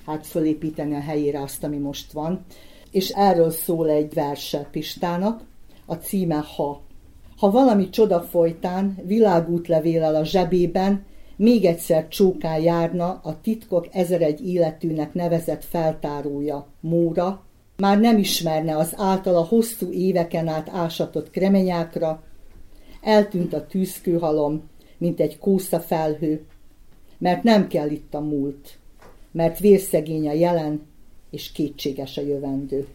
hát 0.07 0.27
fölépíteni 0.27 0.95
a 0.95 1.01
helyére 1.01 1.43
azt, 1.43 1.65
ami 1.65 1.77
most 1.77 2.13
van. 2.13 2.45
És 2.91 3.09
erről 3.09 3.51
szól 3.51 3.91
egy 3.91 4.15
verse 4.15 4.69
Pistának, 4.71 5.41
a 5.87 5.95
címe 5.95 6.45
Ha. 6.57 6.81
Ha 7.37 7.51
valami 7.51 7.91
csoda 7.91 8.21
folytán, 8.21 8.99
világútlevéllel 9.05 10.15
a 10.15 10.25
zsebében, 10.25 11.05
még 11.37 11.65
egyszer 11.65 12.09
csókán 12.09 12.61
járna 12.61 13.21
a 13.23 13.41
titkok 13.41 13.89
ezeregy 13.93 14.47
életűnek 14.49 15.15
nevezett 15.15 15.65
feltárója, 15.65 16.67
Móra, 16.81 17.45
már 17.77 17.99
nem 17.99 18.19
ismerne 18.19 18.77
az 18.77 18.93
általa 18.97 19.45
hosszú 19.45 19.91
éveken 19.91 20.49
át 20.49 20.69
ásatott 20.73 21.31
kremenyákra, 21.31 22.23
eltűnt 23.03 23.53
a 23.53 23.67
tűzkőhalom, 23.67 24.63
mint 24.99 25.21
egy 25.21 25.39
kósza 25.39 25.81
felhő, 25.81 26.45
mert 27.19 27.43
nem 27.43 27.69
kell 27.69 27.91
itt 27.91 28.15
a 28.15 28.21
múlt, 28.21 28.79
mert 29.37 29.59
vérszegény 29.59 30.29
a 30.29 30.33
jelen, 30.33 30.81
és 31.31 31.53
kétséges 31.53 32.17
a 32.17 32.23
jövendő. 32.23 32.87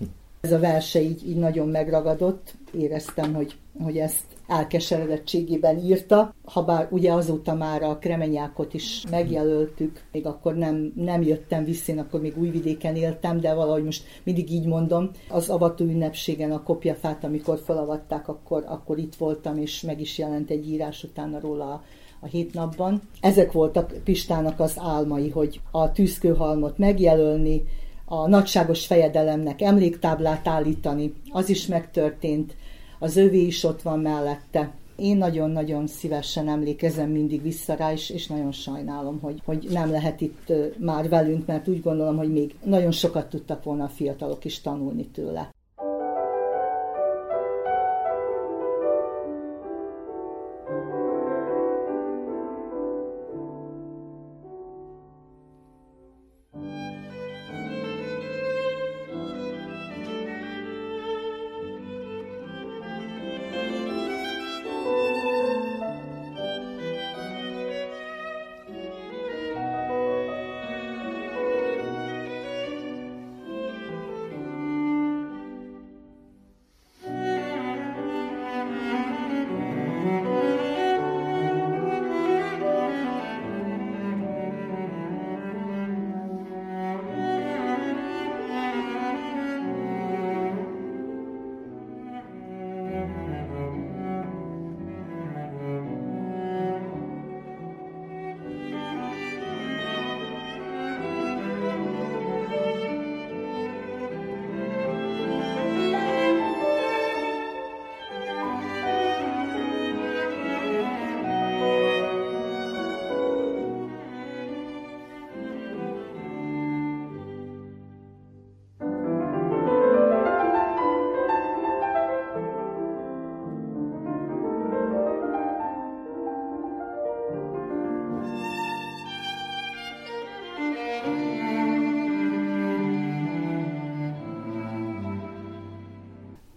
Ez 0.41 0.51
a 0.51 0.59
verse 0.59 1.01
így, 1.01 1.29
így 1.29 1.35
nagyon 1.35 1.67
megragadott, 1.67 2.53
éreztem, 2.73 3.33
hogy, 3.33 3.55
hogy 3.83 3.97
ezt 3.97 4.23
elkeseredettségében 4.47 5.77
írta, 5.77 6.33
ha 6.43 6.63
bár 6.63 6.87
ugye 6.91 7.13
azóta 7.13 7.53
már 7.53 7.83
a 7.83 7.97
kremenyákot 7.97 8.73
is 8.73 9.03
megjelöltük, 9.09 10.03
még 10.11 10.25
akkor 10.25 10.55
nem, 10.55 10.93
nem 10.95 11.21
jöttem 11.21 11.63
vissza, 11.63 11.93
akkor 11.97 12.21
még 12.21 12.37
újvidéken 12.37 12.95
éltem, 12.95 13.39
de 13.39 13.53
valahogy 13.53 13.83
most 13.83 14.03
mindig 14.23 14.51
így 14.51 14.65
mondom, 14.65 15.11
az 15.29 15.49
avató 15.49 15.85
ünnepségen 15.85 16.51
a 16.51 16.63
kopjafát, 16.63 17.23
amikor 17.23 17.59
felavatták, 17.65 18.27
akkor, 18.27 18.63
akkor 18.67 18.97
itt 18.97 19.15
voltam, 19.15 19.57
és 19.57 19.81
meg 19.81 20.01
is 20.01 20.17
jelent 20.17 20.49
egy 20.49 20.69
írás 20.69 21.03
utána 21.03 21.39
róla 21.39 21.65
a 21.65 21.83
a 22.21 22.27
hét 22.27 22.53
napban. 22.53 23.01
Ezek 23.19 23.51
voltak 23.51 23.93
Pistának 24.03 24.59
az 24.59 24.73
álmai, 24.77 25.29
hogy 25.29 25.61
a 25.71 25.91
tűzkőhalmot 25.91 26.77
megjelölni, 26.77 27.63
a 28.05 28.27
nagyságos 28.27 28.85
fejedelemnek 28.85 29.61
emléktáblát 29.61 30.47
állítani, 30.47 31.13
az 31.29 31.49
is 31.49 31.67
megtörtént, 31.67 32.55
az 32.99 33.15
övé 33.15 33.45
is 33.45 33.63
ott 33.63 33.81
van 33.81 33.99
mellette. 33.99 34.73
Én 34.95 35.17
nagyon-nagyon 35.17 35.87
szívesen 35.87 36.49
emlékezem 36.49 37.09
mindig 37.09 37.41
vissza 37.41 37.73
rá, 37.75 37.91
és, 37.91 38.09
és 38.09 38.27
nagyon 38.27 38.51
sajnálom, 38.51 39.19
hogy, 39.19 39.41
hogy 39.45 39.67
nem 39.69 39.91
lehet 39.91 40.21
itt 40.21 40.53
már 40.77 41.09
velünk, 41.09 41.45
mert 41.45 41.67
úgy 41.67 41.81
gondolom, 41.81 42.17
hogy 42.17 42.31
még 42.31 42.55
nagyon 42.63 42.91
sokat 42.91 43.29
tudtak 43.29 43.63
volna 43.63 43.83
a 43.83 43.89
fiatalok 43.89 44.45
is 44.45 44.61
tanulni 44.61 45.05
tőle. 45.05 45.49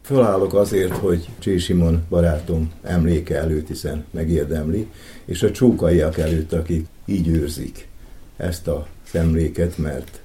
Fölállok 0.04 0.54
azért, 0.54 0.96
hogy 0.96 1.28
Csé 1.38 1.56
Simon 1.56 2.04
barátom 2.08 2.72
emléke 2.82 3.38
előtt, 3.38 3.68
hiszen 3.68 4.04
megérdemli, 4.10 4.86
és 5.24 5.42
a 5.42 5.50
csókaiak 5.50 6.18
előtt, 6.18 6.52
akik 6.52 6.86
így 7.04 7.28
őrzik 7.28 7.88
ezt 8.36 8.68
a 8.68 8.86
emléket, 9.12 9.78
mert 9.78 10.20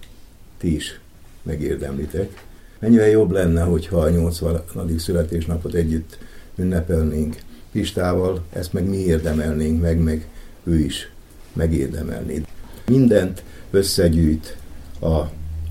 ti 0.58 0.76
is 0.76 1.00
megérdemlitek. 1.42 2.46
Mennyire 2.80 3.10
jobb 3.10 3.32
lenne, 3.32 3.62
hogyha 3.62 4.00
a 4.00 4.10
80. 4.10 4.62
születésnapot 4.98 5.74
együtt 5.74 6.18
ünnepelnénk 6.56 7.36
Pistával, 7.72 8.44
ezt 8.54 8.74
meg 8.74 8.90
mi 8.90 8.98
érdemelnénk 8.98 9.82
meg, 9.82 10.00
meg 10.00 10.28
ő 10.64 10.80
is 10.80 11.12
megérdemelné. 11.54 12.42
Mindent 12.86 13.44
összegyűjt 13.72 14.58
a 15.02 15.22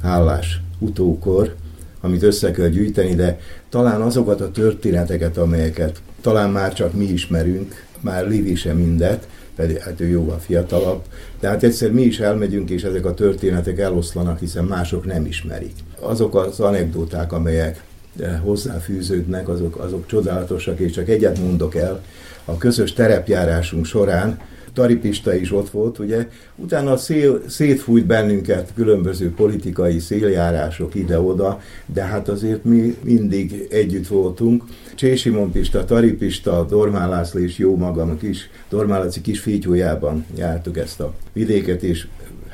hálás 0.02 0.60
utókor, 0.78 1.56
amit 2.00 2.22
össze 2.22 2.50
kell 2.50 2.68
gyűjteni, 2.68 3.14
de 3.14 3.40
talán 3.68 4.00
azokat 4.00 4.40
a 4.40 4.50
történeteket, 4.50 5.36
amelyeket 5.36 6.02
talán 6.20 6.50
már 6.50 6.72
csak 6.72 6.92
mi 6.92 7.04
ismerünk, 7.04 7.86
már 8.00 8.26
Livi 8.26 8.54
sem 8.54 8.76
mindet, 8.76 9.28
pedig 9.56 9.78
hát 9.78 10.00
ő 10.00 10.08
jóval 10.08 10.38
fiatalabb, 10.38 11.02
de 11.40 11.48
hát 11.48 11.62
egyszer 11.62 11.92
mi 11.92 12.02
is 12.02 12.20
elmegyünk, 12.20 12.70
és 12.70 12.82
ezek 12.82 13.04
a 13.04 13.14
történetek 13.14 13.78
eloszlanak, 13.78 14.38
hiszen 14.38 14.64
mások 14.64 15.04
nem 15.04 15.26
ismerik. 15.26 15.72
Azok 16.00 16.34
az 16.34 16.60
anekdóták, 16.60 17.32
amelyek 17.32 17.84
eh, 18.20 18.40
hozzáfűződnek, 18.42 19.48
azok, 19.48 19.76
azok 19.76 20.06
csodálatosak, 20.06 20.78
és 20.78 20.92
csak 20.92 21.08
egyet 21.08 21.38
mondok 21.38 21.74
el. 21.74 22.02
A 22.44 22.56
közös 22.56 22.92
terepjárásunk 22.92 23.84
során 23.84 24.38
Taripista 24.78 25.34
is 25.34 25.52
ott 25.52 25.70
volt, 25.70 25.98
ugye. 25.98 26.28
Utána 26.56 26.96
szél, 26.96 27.42
szétfújt 27.46 28.06
bennünket 28.06 28.72
különböző 28.74 29.32
politikai 29.32 29.98
széljárások 29.98 30.94
ide-oda, 30.94 31.60
de 31.86 32.02
hát 32.02 32.28
azért 32.28 32.64
mi 32.64 32.96
mindig 33.02 33.66
együtt 33.70 34.06
voltunk. 34.06 34.64
Csésimon 34.94 35.52
Pista, 35.52 35.84
Taripista, 35.84 36.66
Dormán 36.68 37.08
László 37.08 37.40
és 37.40 37.58
jó 37.58 37.76
magam 37.76 38.18
kis 38.18 38.50
Dormálaci 38.68 39.20
kis 39.20 39.40
fítyójában 39.40 40.24
jártuk 40.36 40.76
ezt 40.76 41.00
a 41.00 41.14
vidéket, 41.32 41.82
és 41.82 42.06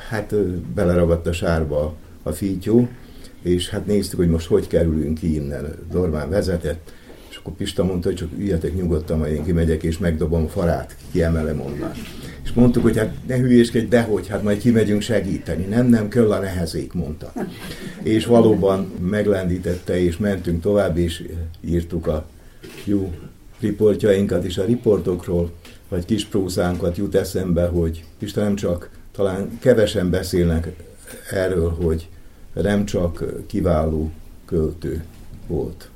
hát 0.09 0.35
beleragadt 0.75 1.27
a 1.27 1.33
sárba 1.33 1.95
a 2.23 2.31
fítyó, 2.31 2.87
és 3.41 3.69
hát 3.69 3.85
néztük, 3.85 4.19
hogy 4.19 4.29
most 4.29 4.47
hogy 4.47 4.67
kerülünk 4.67 5.17
ki 5.17 5.35
innen. 5.35 5.75
Dormán 5.91 6.29
vezetett, 6.29 6.93
akkor 7.45 7.57
Pista 7.57 7.83
mondta, 7.83 8.07
hogy 8.07 8.17
csak 8.17 8.29
üljetek 8.37 8.75
nyugodtan, 8.75 9.17
majd 9.17 9.33
én 9.33 9.43
kimegyek, 9.43 9.83
és 9.83 9.97
megdobom 9.97 10.43
a 10.43 10.47
farát, 10.47 10.95
kiemelem 11.11 11.61
onnan. 11.61 11.91
És 12.43 12.53
mondtuk, 12.53 12.83
hogy 12.83 12.97
hát 12.97 13.15
ne 13.27 13.37
hülyéskedj, 13.37 13.85
dehogy, 13.87 14.27
hát 14.27 14.43
majd 14.43 14.59
kimegyünk 14.59 15.01
segíteni. 15.01 15.65
Nem, 15.65 15.87
nem, 15.87 16.07
kell 16.07 16.31
a 16.31 16.39
nehezék, 16.39 16.93
mondta. 16.93 17.33
És 18.03 18.25
valóban 18.25 18.91
meglendítette, 19.09 19.99
és 19.99 20.17
mentünk 20.17 20.61
tovább, 20.61 20.97
és 20.97 21.23
írtuk 21.61 22.07
a 22.07 22.27
jó 22.83 23.13
riportjainkat, 23.59 24.43
és 24.43 24.57
a 24.57 24.65
riportokról, 24.65 25.51
vagy 25.89 26.05
kis 26.05 26.25
prózánkat 26.25 26.97
jut 26.97 27.15
eszembe, 27.15 27.65
hogy 27.65 28.03
Pista 28.19 28.41
nem 28.41 28.55
csak, 28.55 28.89
talán 29.11 29.57
kevesen 29.59 30.09
beszélnek 30.09 30.71
erről, 31.31 31.69
hogy 31.69 32.07
nem 32.53 32.85
csak 32.85 33.23
kiváló 33.47 34.11
költő 34.45 35.03
volt, 35.47 35.89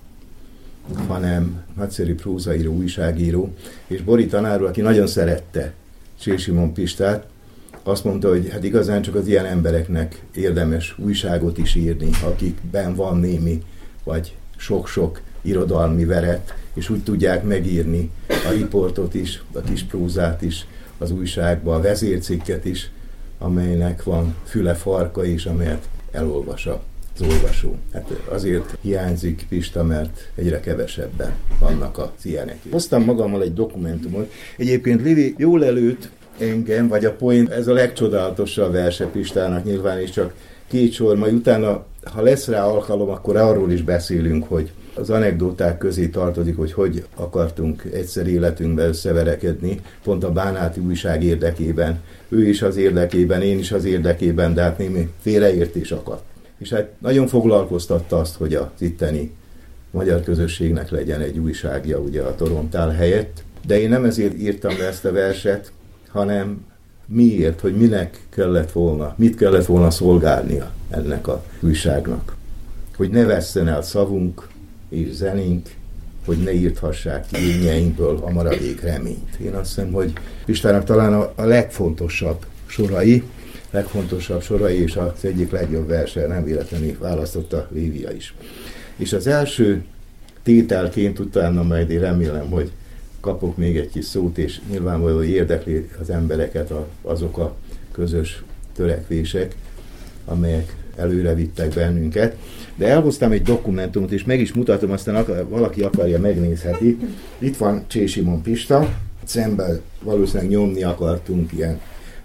hanem 1.08 1.63
nagyszerű 1.75 2.15
prózaíró, 2.15 2.74
újságíró, 2.74 3.53
és 3.88 4.01
Bori 4.01 4.25
tanár 4.25 4.62
aki 4.62 4.81
nagyon 4.81 5.08
szerette 5.08 5.74
Csésimon 6.19 6.74
Pistát, 6.74 7.27
azt 7.84 8.03
mondta, 8.03 8.29
hogy 8.29 8.50
hát 8.51 8.63
igazán 8.63 9.01
csak 9.01 9.15
az 9.15 9.27
ilyen 9.27 9.46
embereknek 9.46 10.22
érdemes 10.36 10.96
újságot 10.98 11.58
is 11.58 11.75
írni, 11.75 12.10
akikben 12.24 12.96
van 12.96 13.17
némi, 13.17 13.63
vagy 14.03 14.36
sok-sok 14.58 15.22
irodalmi 15.41 16.05
veret, 16.05 16.53
és 16.74 16.89
úgy 16.89 17.03
tudják 17.03 17.43
megírni 17.43 18.12
a 18.27 18.51
riportot 18.51 19.13
is, 19.13 19.43
a 19.53 19.60
kis 19.60 19.84
prózát 19.84 20.41
is, 20.41 20.65
az 20.98 21.12
újságba, 21.12 21.75
a 21.75 21.81
vezércikket 21.81 22.65
is, 22.65 22.91
amelynek 23.38 24.03
van 24.03 24.36
füle 24.46 24.74
farka 24.74 25.25
is, 25.25 25.46
amelyet 25.46 25.89
elolvas 26.12 26.65
az 27.19 27.27
olvasó. 27.27 27.75
Hát 27.93 28.09
azért 28.29 28.77
hiányzik 28.81 29.45
Pista, 29.49 29.83
mert 29.83 30.31
egyre 30.35 30.59
kevesebben 30.59 31.31
vannak 31.59 31.97
az 31.97 32.25
ilyenek. 32.25 32.57
Hoztam 32.71 33.03
magammal 33.03 33.41
egy 33.41 33.53
dokumentumot. 33.53 34.31
Egyébként 34.57 35.01
Livi 35.01 35.35
jól 35.38 35.65
előtt 35.65 36.09
engem, 36.38 36.88
vagy 36.88 37.05
a 37.05 37.11
point, 37.11 37.49
ez 37.49 37.67
a 37.67 37.73
legcsodálatosabb 37.73 38.71
verse 38.71 39.05
Pistának 39.05 39.63
nyilván, 39.63 39.99
és 39.99 40.09
csak 40.09 40.33
két 40.67 40.91
sor, 40.91 41.15
majd 41.15 41.33
utána, 41.33 41.85
ha 42.03 42.21
lesz 42.21 42.47
rá 42.47 42.65
alkalom, 42.65 43.09
akkor 43.09 43.35
arról 43.35 43.71
is 43.71 43.81
beszélünk, 43.81 44.47
hogy 44.47 44.71
az 44.93 45.09
anekdoták 45.09 45.77
közé 45.77 46.07
tartozik, 46.07 46.57
hogy 46.57 46.73
hogy 46.73 47.05
akartunk 47.15 47.83
egyszer 47.93 48.27
életünkbe 48.27 48.88
összeverekedni, 48.88 49.79
pont 50.03 50.23
a 50.23 50.31
Bánáti 50.31 50.79
újság 50.79 51.23
érdekében. 51.23 51.99
Ő 52.29 52.47
is 52.47 52.61
az 52.61 52.77
érdekében, 52.77 53.41
én 53.41 53.59
is 53.59 53.71
az 53.71 53.85
érdekében, 53.85 54.53
de 54.53 54.61
hát 54.61 54.77
némi 54.77 55.09
félreértés 55.21 55.91
akadt. 55.91 56.23
És 56.59 56.69
hát 56.69 56.89
nagyon 56.97 57.27
foglalkoztatta 57.27 58.19
azt, 58.19 58.35
hogy 58.35 58.53
az 58.53 58.67
itteni 58.77 59.31
magyar 59.91 60.23
közösségnek 60.23 60.89
legyen 60.89 61.21
egy 61.21 61.37
újságja 61.37 61.97
ugye 61.97 62.21
a 62.21 62.35
Torontál 62.35 62.89
helyett. 62.89 63.43
De 63.65 63.79
én 63.79 63.89
nem 63.89 64.05
ezért 64.05 64.39
írtam 64.39 64.77
le 64.77 64.85
ezt 64.87 65.05
a 65.05 65.11
verset, 65.11 65.71
hanem 66.09 66.65
miért, 67.05 67.59
hogy 67.59 67.75
minek 67.75 68.19
kellett 68.29 68.71
volna, 68.71 69.13
mit 69.17 69.35
kellett 69.35 69.65
volna 69.65 69.91
szolgálnia 69.91 70.71
ennek 70.89 71.27
a 71.27 71.43
újságnak. 71.59 72.35
Hogy 72.95 73.09
ne 73.09 73.25
vesszen 73.25 73.67
el 73.67 73.81
szavunk 73.81 74.47
és 74.89 75.13
zenénk, 75.13 75.67
hogy 76.25 76.37
ne 76.37 76.53
írthassák 76.53 77.25
ki 77.31 77.37
lényeinkből 77.37 78.19
a 78.21 78.29
maradék 78.29 78.81
reményt. 78.81 79.35
Én 79.35 79.53
azt 79.53 79.75
hiszem, 79.75 79.91
hogy 79.91 80.13
Pistának 80.45 80.83
talán 80.83 81.13
a, 81.13 81.31
a 81.35 81.43
legfontosabb 81.43 82.45
sorai, 82.65 83.23
legfontosabb 83.71 84.41
sorai, 84.41 84.81
és 84.81 84.95
az 84.95 85.25
egyik 85.25 85.51
legjobb 85.51 85.88
verse 85.88 86.27
nem 86.27 86.43
véletlenül 86.43 86.97
választotta 86.99 87.67
Lívia 87.71 88.11
is. 88.11 88.33
És 88.95 89.13
az 89.13 89.27
első 89.27 89.83
tételként 90.43 91.19
utána 91.19 91.63
majd 91.63 91.89
én 91.89 91.99
remélem, 91.99 92.49
hogy 92.49 92.71
kapok 93.19 93.57
még 93.57 93.77
egy 93.77 93.89
kis 93.89 94.05
szót, 94.05 94.38
és 94.38 94.59
nyilvánvalóan 94.69 95.23
érdekli 95.23 95.89
az 96.01 96.09
embereket 96.09 96.73
azok 97.01 97.38
a 97.38 97.55
közös 97.91 98.43
törekvések, 98.75 99.55
amelyek 100.25 100.75
előre 100.95 101.33
vittek 101.33 101.73
bennünket. 101.73 102.35
De 102.75 102.88
elhoztam 102.88 103.31
egy 103.31 103.41
dokumentumot, 103.41 104.11
és 104.11 104.23
meg 104.23 104.39
is 104.39 104.53
mutatom, 104.53 104.91
aztán 104.91 105.25
valaki 105.49 105.81
akarja, 105.81 106.19
megnézheti. 106.19 106.97
Itt 107.38 107.57
van 107.57 107.83
Csésimon 107.88 108.41
Pista, 108.41 108.97
szemben 109.23 109.81
valószínűleg 110.01 110.49
nyomni 110.49 110.83
akartunk 110.83 111.51
ilyen, 111.53 111.79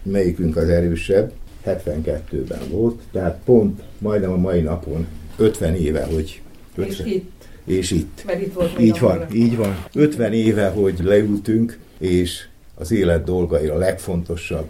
melyikünk 0.05 0.57
az 0.57 0.69
erősebb, 0.69 1.33
72-ben 1.67 2.69
volt, 2.71 3.01
tehát 3.13 3.41
pont 3.45 3.83
majdnem 3.99 4.33
a 4.33 4.37
mai 4.37 4.61
napon 4.61 5.07
50 5.37 5.75
éve, 5.75 6.05
hogy 6.05 6.43
50, 6.75 7.07
és 7.07 7.15
itt 7.15 7.33
és 7.65 7.91
itt. 7.91 8.23
Mert 8.27 8.41
itt 8.41 8.53
volt 8.53 8.81
így 8.81 8.99
van, 8.99 9.19
van, 9.19 9.27
így 9.33 9.57
van. 9.57 9.85
50 9.95 10.33
éve, 10.33 10.69
hogy 10.69 10.99
leültünk, 11.03 11.79
és 11.99 12.47
az 12.75 12.93
élet 12.93 13.25
dolgai, 13.25 13.67
a 13.67 13.77
legfontosabb 13.77 14.69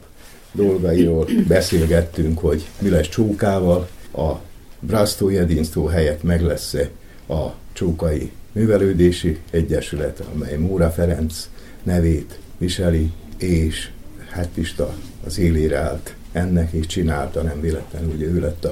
dolgairól 0.53 1.29
beszélgettünk, 1.49 2.38
hogy 2.38 2.68
mi 2.81 2.88
lesz 2.88 3.09
Csókával, 3.09 3.88
a 4.16 4.33
Brasztó 4.81 5.29
Jedinsztó 5.29 5.87
helyett 5.87 6.23
meg 6.23 6.42
lesz 6.42 6.75
a 7.29 7.47
Csókai 7.73 8.31
Művelődési 8.53 9.38
Egyesület, 9.51 10.25
amely 10.35 10.57
Móra 10.57 10.90
Ferenc 10.90 11.49
nevét 11.83 12.38
viseli, 12.59 13.11
és 13.38 13.90
hát 14.31 14.49
Pista 14.55 14.94
az 15.25 15.39
élére 15.39 15.79
állt 15.79 16.15
ennek, 16.33 16.73
és 16.73 16.87
csinálta, 16.87 17.43
nem 17.43 17.61
véletlenül, 17.61 18.15
ugye 18.15 18.27
ő 18.27 18.41
lett 18.41 18.69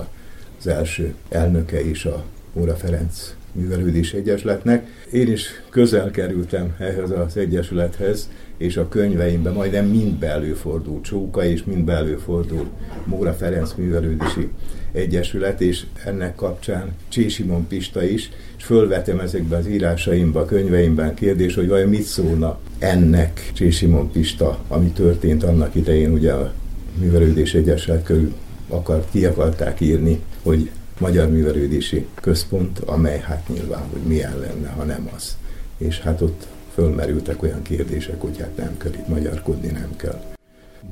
az 0.59 0.67
első 0.67 1.15
elnöke 1.29 1.81
is 1.81 2.05
a 2.05 2.25
Móra 2.53 2.75
Ferenc 2.75 3.35
Művelődés 3.53 4.13
Egyesületnek. 4.13 4.87
Én 5.13 5.33
is 5.33 5.47
közel 5.71 6.11
kerültem 6.11 6.75
ehhez 6.79 7.11
az 7.11 7.37
egyesülethez, 7.37 8.29
és 8.57 8.77
a 8.77 8.89
könyveimben 8.89 9.53
majdnem 9.53 9.87
mind 9.87 10.23
előfordul 10.23 11.01
Csóka, 11.01 11.45
és 11.45 11.65
mind 11.65 11.89
előfordul 11.89 12.67
Móra 13.05 13.33
Ferenc 13.33 13.75
Művelődési 13.77 14.49
Egyesület, 14.93 15.61
és 15.61 15.87
ennek 16.05 16.35
kapcsán 16.35 16.93
Csésimon 17.09 17.67
Pista 17.67 18.05
is, 18.05 18.31
és 18.57 18.65
fölvetem 18.65 19.21
ezekben 19.21 19.59
az 19.59 19.69
írásaimban, 19.69 20.47
könyveimben 20.47 21.15
kérdés, 21.15 21.55
hogy 21.55 21.69
vajon 21.69 21.89
mit 21.89 22.03
szólna 22.03 22.59
ennek 22.79 23.51
Csésimon 23.53 24.11
Pista, 24.11 24.59
ami 24.69 24.87
történt 24.87 25.43
annak 25.43 25.75
idején, 25.75 26.13
ugye 26.13 26.33
a 26.33 26.53
Művelődés 26.99 27.55
Egyesület 27.55 28.05
körül 28.05 28.33
akart, 28.69 29.11
ki 29.11 29.25
akarták 29.25 29.81
írni, 29.81 30.21
hogy 30.43 30.71
Magyar 31.03 31.31
Művelődési 31.31 32.07
Központ, 32.15 32.79
amely 32.79 33.19
hát 33.19 33.49
nyilván, 33.49 33.83
hogy 33.93 34.01
milyen 34.01 34.39
lenne, 34.39 34.69
ha 34.69 34.85
nem 34.85 35.11
az. 35.15 35.37
És 35.77 36.01
hát 36.01 36.21
ott 36.21 36.47
fölmerültek 36.75 37.43
olyan 37.43 37.63
kérdések, 37.63 38.21
hogy 38.21 38.39
hát 38.39 38.57
nem 38.57 38.77
kell 38.77 38.93
itt 38.93 39.09
magyarkodni, 39.09 39.67
nem 39.69 39.97
kell 39.97 40.23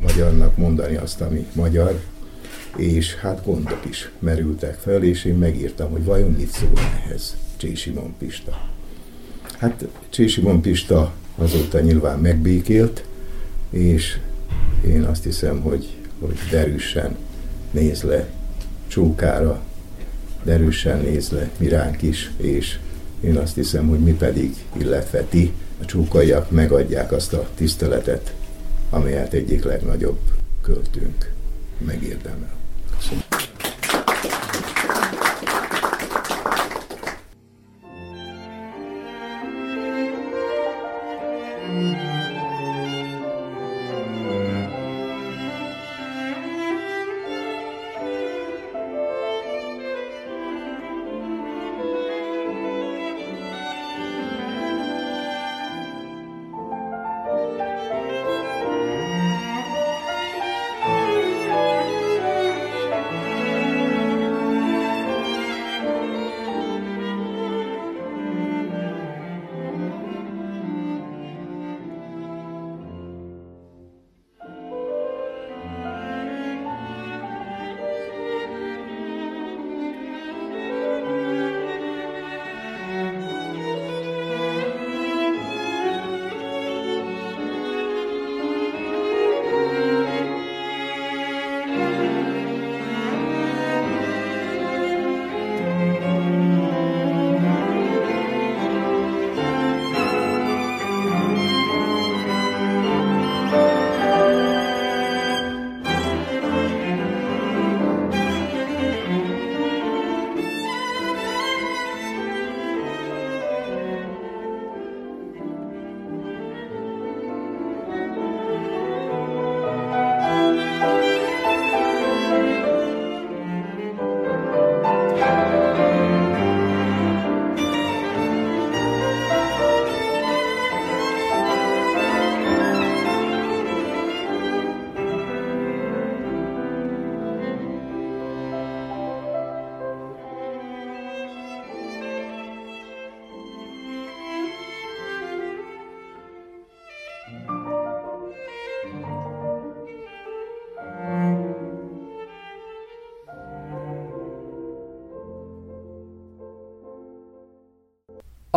magyarnak 0.01 0.57
mondani 0.57 0.97
azt, 0.97 1.21
ami 1.21 1.47
magyar, 1.53 2.01
és 2.77 3.15
hát 3.15 3.45
gondok 3.45 3.81
is 3.89 4.11
merültek 4.19 4.75
fel, 4.75 5.03
és 5.03 5.25
én 5.25 5.35
megírtam, 5.35 5.91
hogy 5.91 6.05
vajon 6.05 6.31
mit 6.31 6.51
szól 6.51 6.79
ehhez 6.79 7.37
Csésimon 7.57 8.15
Pista. 8.19 8.69
Hát 9.59 9.87
Csésimon 10.09 10.61
Pista 10.61 11.13
azóta 11.37 11.81
nyilván 11.81 12.19
megbékélt, 12.19 13.05
és 13.71 14.19
én 14.87 15.03
azt 15.03 15.25
hiszem, 15.25 15.61
hogy, 15.61 15.97
hogy 16.19 16.39
derűsen 16.51 17.17
néz 17.71 18.03
le 18.03 18.29
csókára, 18.87 19.69
derűsen 20.43 21.01
néz 21.01 21.31
le 21.31 21.51
miránk 21.57 22.03
is, 22.03 22.31
és 22.37 22.79
én 23.21 23.37
azt 23.37 23.55
hiszem, 23.55 23.89
hogy 23.89 23.99
mi 23.99 24.13
pedig, 24.13 24.55
illetve 24.79 25.23
ti, 25.23 25.53
a 25.81 25.85
csúkaiak 25.85 26.51
megadják 26.51 27.13
azt 27.13 27.33
a 27.33 27.49
tiszteletet, 27.55 28.35
amelyet 28.91 29.33
egyik 29.33 29.65
legnagyobb 29.65 30.19
költőnk 30.63 31.33
megérdemel. 31.79 32.60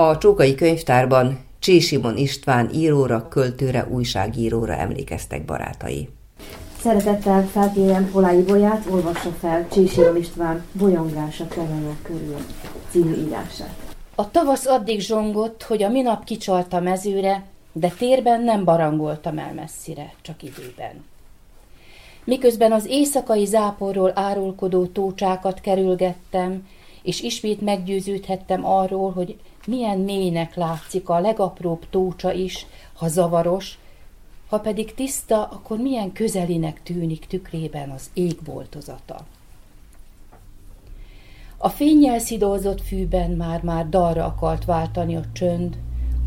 A 0.04 0.18
Csókai 0.18 0.56
Könyvtárban 0.56 1.39
Csésimon 1.60 2.18
István 2.18 2.70
íróra, 2.74 3.28
költőre, 3.28 3.88
újságíróra 3.89 4.74
emlékeztek 4.74 5.46
barátai. 5.46 6.10
Szeretettel 6.80 7.48
felkérem 7.48 8.10
Holái 8.12 8.42
Bolyát, 8.42 8.86
olvassa 8.89 9.30
fel 9.30 9.68
Csésimon 9.72 10.18
István 10.18 10.63
Bolyongása 10.72 11.48
kemenyek 11.48 12.02
körül 12.02 12.38
című 12.92 13.13
írását. 13.28 13.76
A 14.16 14.32
tavasz 14.32 14.66
addig 14.66 15.00
zsongott, 15.00 15.63
hogy 15.63 15.84
a 15.84 15.89
minap 15.89 16.24
kicsalta 16.24 16.80
mezőre, 16.80 17.44
de 17.72 17.94
térben 17.98 18.44
nem 18.44 18.63
barangoltam 18.63 19.38
el 19.38 19.54
messzire, 19.54 20.13
csak 20.22 20.44
időben. 20.44 21.04
Miközben 22.24 22.72
az 22.72 22.86
éjszakai 22.88 23.46
záporról 23.46 24.12
árulkodó 24.16 24.86
tócsákat 24.86 25.62
kerülgettem, 25.62 26.68
és 27.04 27.22
ismét 27.22 27.62
meggyőződhettem 27.62 28.66
arról, 28.66 29.12
hogy 29.12 29.36
milyen 29.67 29.99
mélynek 29.99 30.56
látszik 30.56 31.10
a 31.10 31.19
legapróbb 31.19 31.89
tócsa 31.89 32.32
is, 32.32 32.65
ha 32.93 33.08
zavaros, 33.08 33.78
ha 34.49 34.60
pedig 34.60 34.93
tiszta, 34.93 35.43
akkor 35.43 35.78
milyen 35.78 36.12
közelinek 36.12 36.84
tűnik 36.84 37.26
tükrében 37.26 37.89
az 37.89 38.10
égboltozata. 38.13 39.26
A 41.58 41.69
fényjel 41.69 42.19
szidolzott 42.19 42.82
fűben 42.82 43.32
már-már 43.32 43.89
dalra 43.89 44.26
akart 44.26 44.65
váltani 44.65 45.15
a 45.15 45.23
csönd, 45.34 45.78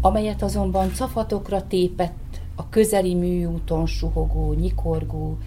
amelyet 0.00 0.42
azonban 0.42 0.88
cafatokra 0.94 1.66
tépett 1.66 2.40
a 2.54 2.68
közeli 2.68 3.14
műúton 3.14 3.86
suhogó, 3.86 4.52
nyikorgó, 4.52 5.38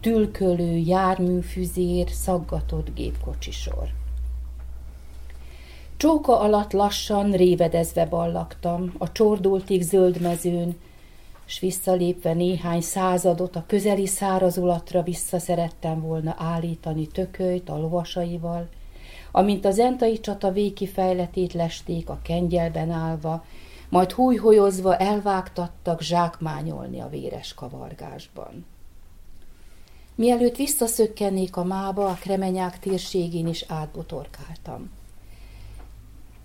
tülkölő, 0.00 0.76
járműfüzér, 0.76 2.10
szaggatott 2.10 2.94
gépkocsisor. 2.94 3.88
Csóka 5.98 6.40
alatt 6.40 6.72
lassan, 6.72 7.30
révedezve 7.30 8.06
ballaktam, 8.06 8.94
a 8.98 9.12
csordultig 9.12 9.82
zöld 9.82 10.20
mezőn, 10.20 10.76
s 11.44 11.60
visszalépve 11.60 12.32
néhány 12.32 12.80
századot 12.80 13.56
a 13.56 13.64
közeli 13.66 14.06
szárazulatra 14.06 15.02
vissza 15.02 15.38
szerettem 15.38 16.00
volna 16.00 16.34
állítani 16.38 17.06
tökölyt 17.06 17.68
a 17.68 17.78
lovasaival, 17.78 18.68
amint 19.32 19.64
az 19.64 19.78
entai 19.78 20.20
csata 20.20 20.50
végkifejletét 20.50 21.52
lesték 21.52 22.08
a 22.08 22.18
kengyelben 22.22 22.90
állva, 22.90 23.44
majd 23.88 24.12
hújholyozva 24.12 24.96
elvágtattak 24.96 26.02
zsákmányolni 26.02 27.00
a 27.00 27.08
véres 27.08 27.54
kavargásban. 27.54 28.66
Mielőtt 30.14 30.56
visszaszökkennék 30.56 31.56
a 31.56 31.64
mába, 31.64 32.06
a 32.06 32.18
kremenyák 32.20 32.78
térségén 32.78 33.46
is 33.46 33.64
átbotorkáltam. 33.68 34.97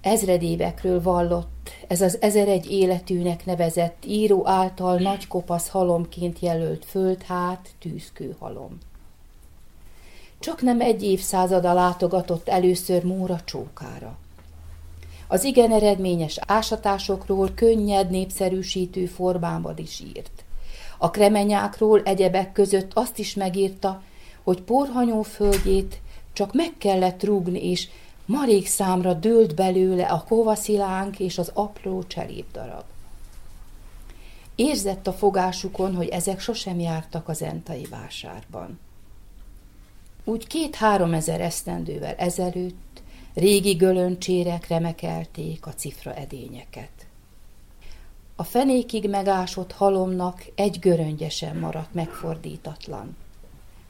Ezredévekről 0.03 1.01
vallott, 1.01 1.69
ez 1.87 2.01
az 2.01 2.21
ezeregy 2.21 2.71
életűnek 2.71 3.45
nevezett 3.45 4.03
író 4.07 4.47
által 4.47 4.97
nagy 4.97 5.27
kopasz 5.27 5.69
halomként 5.69 6.39
jelölt 6.39 6.85
földhát, 6.85 7.69
tűzkő 7.79 8.35
halom. 8.39 8.77
Csak 10.39 10.61
nem 10.61 10.81
egy 10.81 11.03
évszázada 11.03 11.73
látogatott 11.73 12.49
először 12.49 13.03
Móra 13.03 13.39
csókára. 13.45 14.17
Az 15.27 15.43
igen 15.43 15.71
eredményes 15.71 16.39
ásatásokról 16.47 17.49
könnyed 17.55 18.09
népszerűsítő 18.09 19.05
formában 19.05 19.77
is 19.77 19.99
írt. 20.15 20.45
A 20.97 21.09
kremenyákról 21.09 22.01
egyebek 22.03 22.51
között 22.51 22.91
azt 22.93 23.17
is 23.17 23.33
megírta, 23.33 24.01
hogy 24.43 24.61
porhanyó 24.61 25.21
földjét 25.21 26.01
csak 26.33 26.53
meg 26.53 26.73
kellett 26.77 27.23
rúgni, 27.23 27.69
és 27.69 27.87
marék 28.25 28.67
számra 28.67 29.13
dőlt 29.13 29.55
belőle 29.55 30.05
a 30.05 30.23
kovaszilánk 30.23 31.19
és 31.19 31.37
az 31.37 31.51
apró 31.53 32.03
cserépdarab. 32.07 32.83
Érzett 34.55 35.07
a 35.07 35.13
fogásukon, 35.13 35.95
hogy 35.95 36.07
ezek 36.07 36.39
sosem 36.39 36.79
jártak 36.79 37.27
az 37.27 37.41
entai 37.41 37.85
vásárban. 37.89 38.79
Úgy 40.23 40.47
két-három 40.47 41.13
ezer 41.13 41.41
esztendővel 41.41 42.15
ezelőtt 42.15 43.01
régi 43.33 43.73
gölöncsérek 43.73 44.67
remekelték 44.67 45.65
a 45.65 45.73
cifra 45.73 46.13
edényeket. 46.13 47.07
A 48.35 48.43
fenékig 48.43 49.09
megásott 49.09 49.71
halomnak 49.71 50.45
egy 50.55 50.79
göröngyesen 50.79 51.57
maradt 51.57 51.93
megfordítatlan. 51.93 53.15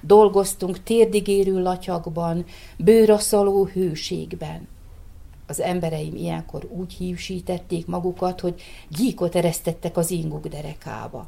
Dolgoztunk 0.06 0.84
térdigérő 0.84 1.62
latyakban, 1.62 2.46
bőraszaló 2.78 3.66
hőségben. 3.66 4.68
Az 5.48 5.62
embereim 5.62 6.16
ilyenkor 6.16 6.68
úgy 6.78 6.94
hívsítették 6.94 7.88
magukat, 7.88 8.40
hogy 8.40 8.62
gyíkot 8.90 9.36
eresztettek 9.36 9.98
az 9.98 10.12
inguk 10.12 10.48
derekába. 10.48 11.28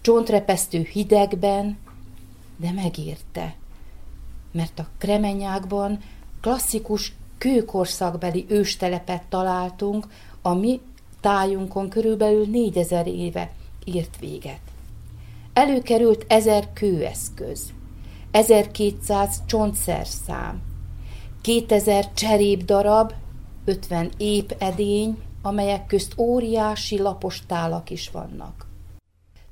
Csontrepesztő 0.00 0.82
hidegben, 0.92 1.78
de 2.56 2.72
megérte, 2.72 3.56
mert 4.52 4.78
a 4.78 4.88
kremenyákban 4.98 5.98
klasszikus 6.40 7.12
kőkorszakbeli 7.38 8.44
őstelepet 8.48 9.22
találtunk, 9.28 10.06
ami 10.42 10.80
tájunkon 11.20 11.88
körülbelül 11.88 12.46
négyezer 12.46 13.06
éve 13.06 13.52
írt 13.84 14.18
véget. 14.20 14.60
Előkerült 15.52 16.24
ezer 16.28 16.72
kőeszköz, 16.72 17.72
1200 18.32 19.42
csontszerszám, 19.46 20.62
2000 21.40 22.12
cserép 22.12 22.64
darab, 22.64 23.12
50 23.64 24.10
ép 24.16 24.54
edény, 24.58 25.18
amelyek 25.42 25.86
közt 25.86 26.14
óriási 26.16 26.98
lapos 26.98 27.42
tálak 27.46 27.90
is 27.90 28.10
vannak. 28.10 28.66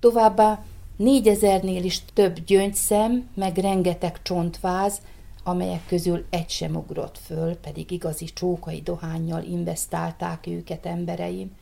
Továbbá 0.00 0.64
négyezernél 0.96 1.84
is 1.84 2.02
több 2.14 2.38
gyöngyszem, 2.44 3.28
meg 3.34 3.56
rengeteg 3.56 4.22
csontváz, 4.22 5.00
amelyek 5.44 5.86
közül 5.86 6.24
egy 6.30 6.50
sem 6.50 6.74
ugrott 6.74 7.18
föl, 7.18 7.56
pedig 7.56 7.90
igazi 7.90 8.24
csókai 8.24 8.80
dohányjal 8.80 9.42
investálták 9.42 10.46
őket 10.46 10.86
embereim. 10.86 11.56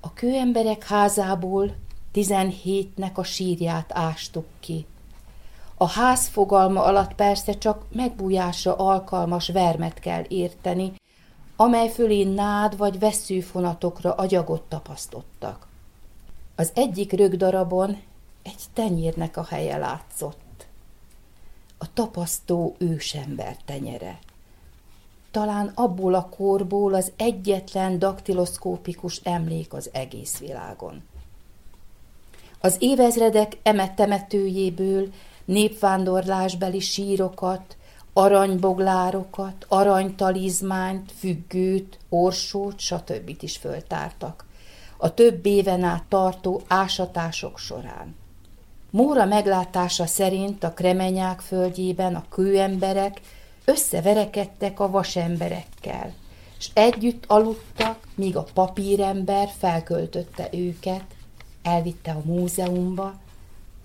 A 0.00 0.12
kőemberek 0.12 0.84
házából 0.84 1.74
tizenhétnek 2.12 3.18
a 3.18 3.24
sírját 3.24 3.90
ástuk 3.92 4.46
ki. 4.60 4.86
A 5.82 5.86
ház 5.86 6.26
fogalma 6.26 6.82
alatt 6.84 7.14
persze 7.14 7.52
csak 7.52 7.84
megbújásra 7.92 8.76
alkalmas 8.76 9.48
vermet 9.48 9.98
kell 9.98 10.24
érteni, 10.28 10.92
amely 11.56 11.88
fölé 11.88 12.24
nád 12.24 12.76
vagy 12.76 12.98
veszőfonatokra 12.98 14.12
agyagot 14.14 14.62
tapasztottak. 14.62 15.66
Az 16.56 16.70
egyik 16.74 17.12
rögdarabon 17.12 18.00
egy 18.42 18.62
tenyérnek 18.72 19.36
a 19.36 19.44
helye 19.44 19.76
látszott. 19.76 20.66
A 21.78 21.92
tapasztó 21.92 22.74
ősember 22.78 23.56
tenyere. 23.64 24.18
Talán 25.30 25.72
abból 25.74 26.14
a 26.14 26.28
korból 26.36 26.94
az 26.94 27.12
egyetlen 27.16 27.98
daktiloszkópikus 27.98 29.20
emlék 29.22 29.72
az 29.72 29.90
egész 29.92 30.38
világon. 30.38 31.02
Az 32.60 32.76
évezredek 32.78 33.58
emettemetőjéből 33.62 35.08
népvándorlásbeli 35.44 36.80
sírokat, 36.80 37.76
aranyboglárokat, 38.12 39.66
aranytalizmányt, 39.68 41.12
függőt, 41.18 41.98
orsót, 42.08 42.78
stb. 42.78 43.36
is 43.40 43.56
föltártak 43.56 44.44
a 45.04 45.14
több 45.14 45.46
éven 45.46 45.82
át 45.82 46.04
tartó 46.08 46.62
ásatások 46.66 47.58
során. 47.58 48.14
Móra 48.90 49.24
meglátása 49.24 50.06
szerint 50.06 50.64
a 50.64 50.72
kremenyák 50.72 51.40
földjében 51.40 52.14
a 52.14 52.24
kőemberek 52.28 53.20
összeverekedtek 53.64 54.80
a 54.80 54.90
vasemberekkel, 54.90 56.12
és 56.58 56.70
együtt 56.74 57.24
aludtak, 57.26 57.98
míg 58.14 58.36
a 58.36 58.46
papírember 58.54 59.48
felköltötte 59.58 60.48
őket, 60.52 61.04
elvitte 61.62 62.10
a 62.10 62.22
múzeumba, 62.24 63.14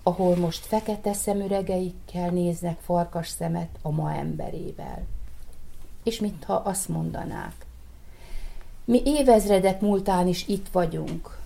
ahol 0.08 0.36
most 0.36 0.66
fekete 0.66 1.12
szemüregeikkel 1.12 2.30
néznek 2.30 2.78
farkas 2.80 3.28
szemet 3.28 3.68
a 3.82 3.90
ma 3.90 4.14
emberével. 4.14 5.06
És 6.02 6.20
mintha 6.20 6.54
azt 6.54 6.88
mondanák, 6.88 7.66
mi 8.84 9.02
évezredek 9.04 9.80
múltán 9.80 10.26
is 10.26 10.48
itt 10.48 10.68
vagyunk, 10.72 11.38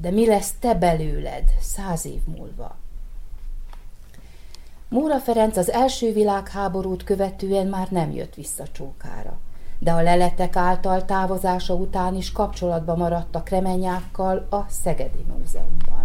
de 0.00 0.10
mi 0.10 0.26
lesz 0.26 0.54
te 0.60 0.74
belőled 0.74 1.44
száz 1.60 2.04
év 2.06 2.20
múlva? 2.36 2.76
Móra 4.88 5.18
Ferenc 5.18 5.56
az 5.56 5.70
első 5.70 6.12
világháborút 6.12 7.04
követően 7.04 7.66
már 7.66 7.88
nem 7.90 8.10
jött 8.10 8.34
vissza 8.34 8.64
csókára, 8.72 9.38
de 9.78 9.92
a 9.92 10.02
leletek 10.02 10.56
által 10.56 11.04
távozása 11.04 11.74
után 11.74 12.14
is 12.14 12.32
kapcsolatban 12.32 12.98
maradt 12.98 13.34
a 13.34 13.42
kremenyákkal 13.42 14.46
a 14.50 14.64
Szegedi 14.68 15.24
Múzeumban. 15.28 15.97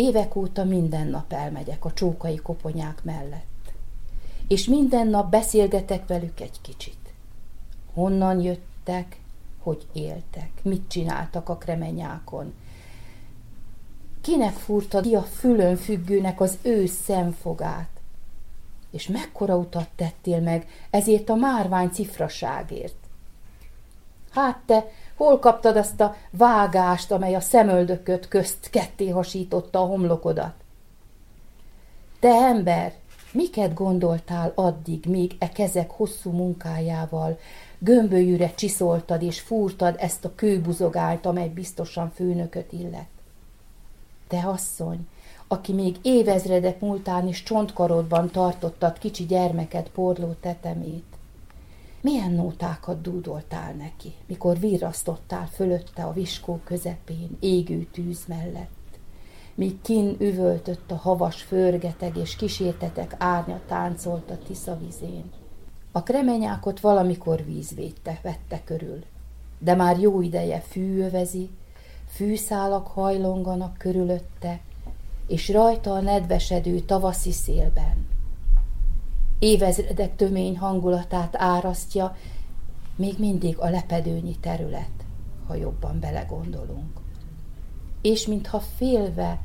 Évek 0.00 0.36
óta 0.36 0.64
minden 0.64 1.06
nap 1.06 1.32
elmegyek 1.32 1.84
a 1.84 1.92
csókai 1.92 2.36
koponyák 2.36 3.04
mellett, 3.04 3.72
és 4.48 4.66
minden 4.66 5.06
nap 5.06 5.30
beszélgetek 5.30 6.06
velük 6.06 6.40
egy 6.40 6.60
kicsit 6.60 7.12
honnan 7.94 8.40
jöttek, 8.40 9.20
hogy 9.58 9.86
éltek, 9.92 10.50
mit 10.62 10.88
csináltak 10.88 11.48
a 11.48 11.56
kremenyákon. 11.56 12.54
Kinek 14.20 14.52
furta 14.52 15.00
ki 15.00 15.14
a 15.14 15.22
fülön 15.22 15.76
függőnek 15.76 16.40
az 16.40 16.58
ő 16.62 16.86
szemfogát? 16.86 17.90
És 18.90 19.06
mekkora 19.06 19.56
utat 19.56 19.88
tettél 19.96 20.40
meg 20.40 20.66
ezért 20.90 21.28
a 21.28 21.34
márvány 21.34 21.88
cifraságért? 21.88 22.96
Hát 24.30 24.58
te, 24.66 24.86
hol 25.24 25.38
kaptad 25.38 25.76
azt 25.76 26.00
a 26.00 26.16
vágást, 26.30 27.10
amely 27.10 27.34
a 27.34 27.40
szemöldököt 27.40 28.28
közt 28.28 28.70
ketté 28.70 29.08
hasította 29.08 29.80
a 29.80 29.84
homlokodat? 29.84 30.52
Te 32.20 32.28
ember, 32.28 32.92
miket 33.32 33.74
gondoltál 33.74 34.52
addig, 34.54 35.04
míg 35.06 35.36
e 35.38 35.48
kezek 35.48 35.90
hosszú 35.90 36.30
munkájával 36.30 37.38
gömbölyűre 37.78 38.54
csiszoltad 38.54 39.22
és 39.22 39.40
fúrtad 39.40 39.96
ezt 39.98 40.24
a 40.24 40.34
kőbuzogált, 40.34 41.26
amely 41.26 41.48
biztosan 41.48 42.10
főnököt 42.14 42.72
illet? 42.72 43.08
Te 44.28 44.38
asszony, 44.38 45.08
aki 45.48 45.72
még 45.72 45.96
évezredek 46.02 46.80
múltán 46.80 47.28
is 47.28 47.42
csontkarodban 47.42 48.30
tartottad 48.30 48.98
kicsi 48.98 49.26
gyermeket 49.26 49.88
porló 49.88 50.32
tetemét, 50.40 51.09
milyen 52.00 52.30
nótákat 52.30 53.00
dúdoltál 53.00 53.72
neki, 53.72 54.12
mikor 54.26 54.58
virrasztottál 54.58 55.46
fölötte 55.46 56.02
a 56.04 56.12
viskó 56.12 56.60
közepén, 56.64 57.36
égő 57.40 57.86
tűz 57.92 58.24
mellett, 58.26 58.98
míg 59.54 59.80
kin 59.82 60.16
üvöltött 60.18 60.90
a 60.90 60.96
havas 60.96 61.42
förgeteg, 61.42 62.16
és 62.16 62.36
kísértetek 62.36 63.14
árnya 63.18 63.60
táncolt 63.66 64.30
a 64.30 64.38
Tisza 64.38 64.78
vizén. 64.78 65.24
A 65.92 66.02
kremenyákot 66.02 66.80
valamikor 66.80 67.44
vízvédte, 67.44 68.20
vette 68.22 68.60
körül, 68.64 69.04
de 69.58 69.74
már 69.74 69.98
jó 69.98 70.20
ideje 70.20 70.60
fűövezi, 70.60 71.50
fűszálak 72.08 72.86
hajlonganak 72.86 73.78
körülötte, 73.78 74.60
és 75.26 75.48
rajta 75.48 75.92
a 75.92 76.00
nedvesedő 76.00 76.80
tavaszi 76.80 77.32
szélben. 77.32 78.06
Évezredek 79.42 80.16
tömény 80.16 80.58
hangulatát 80.58 81.36
árasztja, 81.36 82.16
még 82.96 83.18
mindig 83.18 83.58
a 83.58 83.68
lepedőnyi 83.68 84.36
terület, 84.40 84.90
ha 85.46 85.54
jobban 85.54 86.00
belegondolunk. 86.00 87.00
És 88.00 88.26
mintha 88.26 88.60
félve 88.60 89.40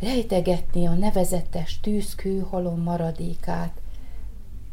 rejtegetni 0.00 0.86
a 0.86 0.92
nevezetes 0.92 1.80
tűzkőhalom 1.80 2.82
maradékát, 2.82 3.80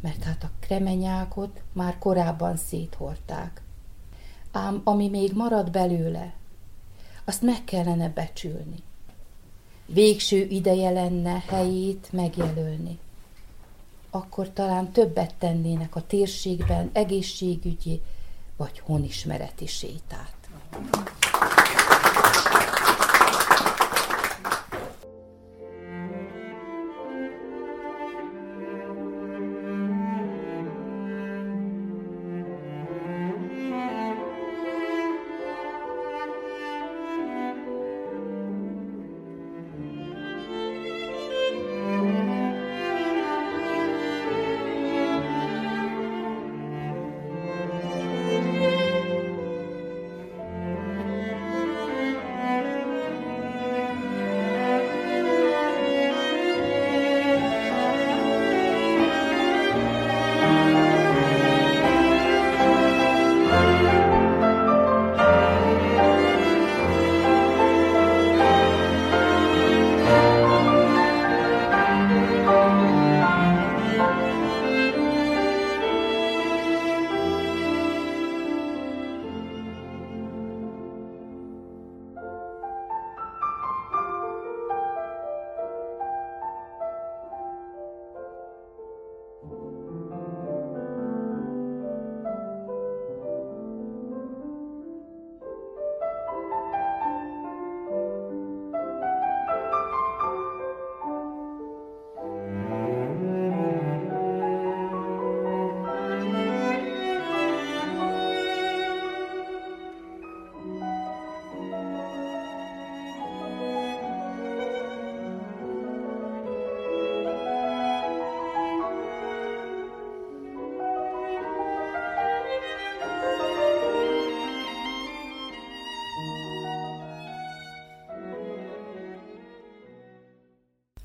mert 0.01 0.23
hát 0.23 0.43
a 0.43 0.49
kremenyákot 0.59 1.61
már 1.73 1.97
korábban 1.97 2.57
széthorták. 2.57 3.61
Ám 4.51 4.81
ami 4.83 5.09
még 5.09 5.33
marad 5.33 5.71
belőle, 5.71 6.33
azt 7.25 7.41
meg 7.41 7.63
kellene 7.63 8.09
becsülni. 8.09 8.83
Végső 9.85 10.37
ideje 10.37 10.89
lenne 10.89 11.43
helyét 11.47 12.07
megjelölni. 12.11 12.99
Akkor 14.15 14.49
talán 14.53 14.91
többet 14.91 15.35
tennének 15.35 15.95
a 15.95 16.01
térségben 16.07 16.89
egészségügyi 16.93 18.01
vagy 18.57 18.79
honismereti 18.79 19.67
sétát. 19.67 20.35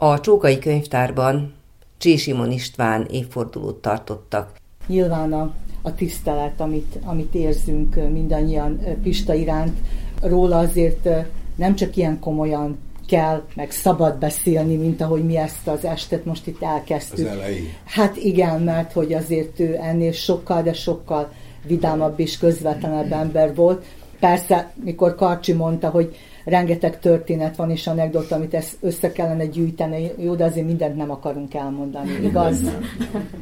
A 0.01 0.21
Csókai 0.21 0.59
Könyvtárban 0.59 1.53
Csésimon 1.97 2.51
István 2.51 3.07
évfordulót 3.11 3.77
tartottak. 3.77 4.53
Nyilván 4.87 5.33
a, 5.33 5.55
a 5.83 5.95
tisztelet, 5.95 6.61
amit, 6.61 6.99
amit 7.05 7.35
érzünk 7.35 7.95
mindannyian 8.13 8.81
Pista 9.03 9.35
iránt, 9.35 9.79
róla 10.23 10.59
azért 10.59 11.09
nem 11.55 11.75
csak 11.75 11.97
ilyen 11.97 12.19
komolyan 12.19 12.79
kell, 13.07 13.43
meg 13.55 13.71
szabad 13.71 14.19
beszélni, 14.19 14.77
mint 14.77 15.01
ahogy 15.01 15.25
mi 15.25 15.37
ezt 15.37 15.69
az 15.69 15.85
estet 15.85 16.25
most 16.25 16.47
itt 16.47 16.63
elkezdtük. 16.63 17.27
Az 17.27 17.33
elején. 17.33 17.73
Hát 17.85 18.17
igen, 18.17 18.63
mert 18.63 18.93
hogy 18.93 19.13
azért 19.13 19.61
ő 19.61 19.79
ennél 19.81 20.13
sokkal, 20.13 20.63
de 20.63 20.73
sokkal 20.73 21.33
vidámabb 21.67 22.21
és 22.21 22.39
közvetlenebb 22.39 23.13
ember 23.13 23.55
volt. 23.55 23.85
Persze, 24.21 24.73
mikor 24.85 25.15
Karcsi 25.15 25.53
mondta, 25.53 25.89
hogy 25.89 26.17
rengeteg 26.49 26.99
történet 27.01 27.57
van 27.57 27.71
és 27.71 27.87
anekdota, 27.87 28.35
amit 28.35 28.55
ezt 28.55 28.77
össze 28.81 29.13
kellene 29.13 29.47
gyűjteni, 29.47 30.11
jó, 30.17 30.35
de 30.35 30.45
azért 30.45 30.67
mindent 30.67 30.97
nem 30.97 31.11
akarunk 31.11 31.55
elmondani, 31.55 32.11
igaz? 32.23 32.57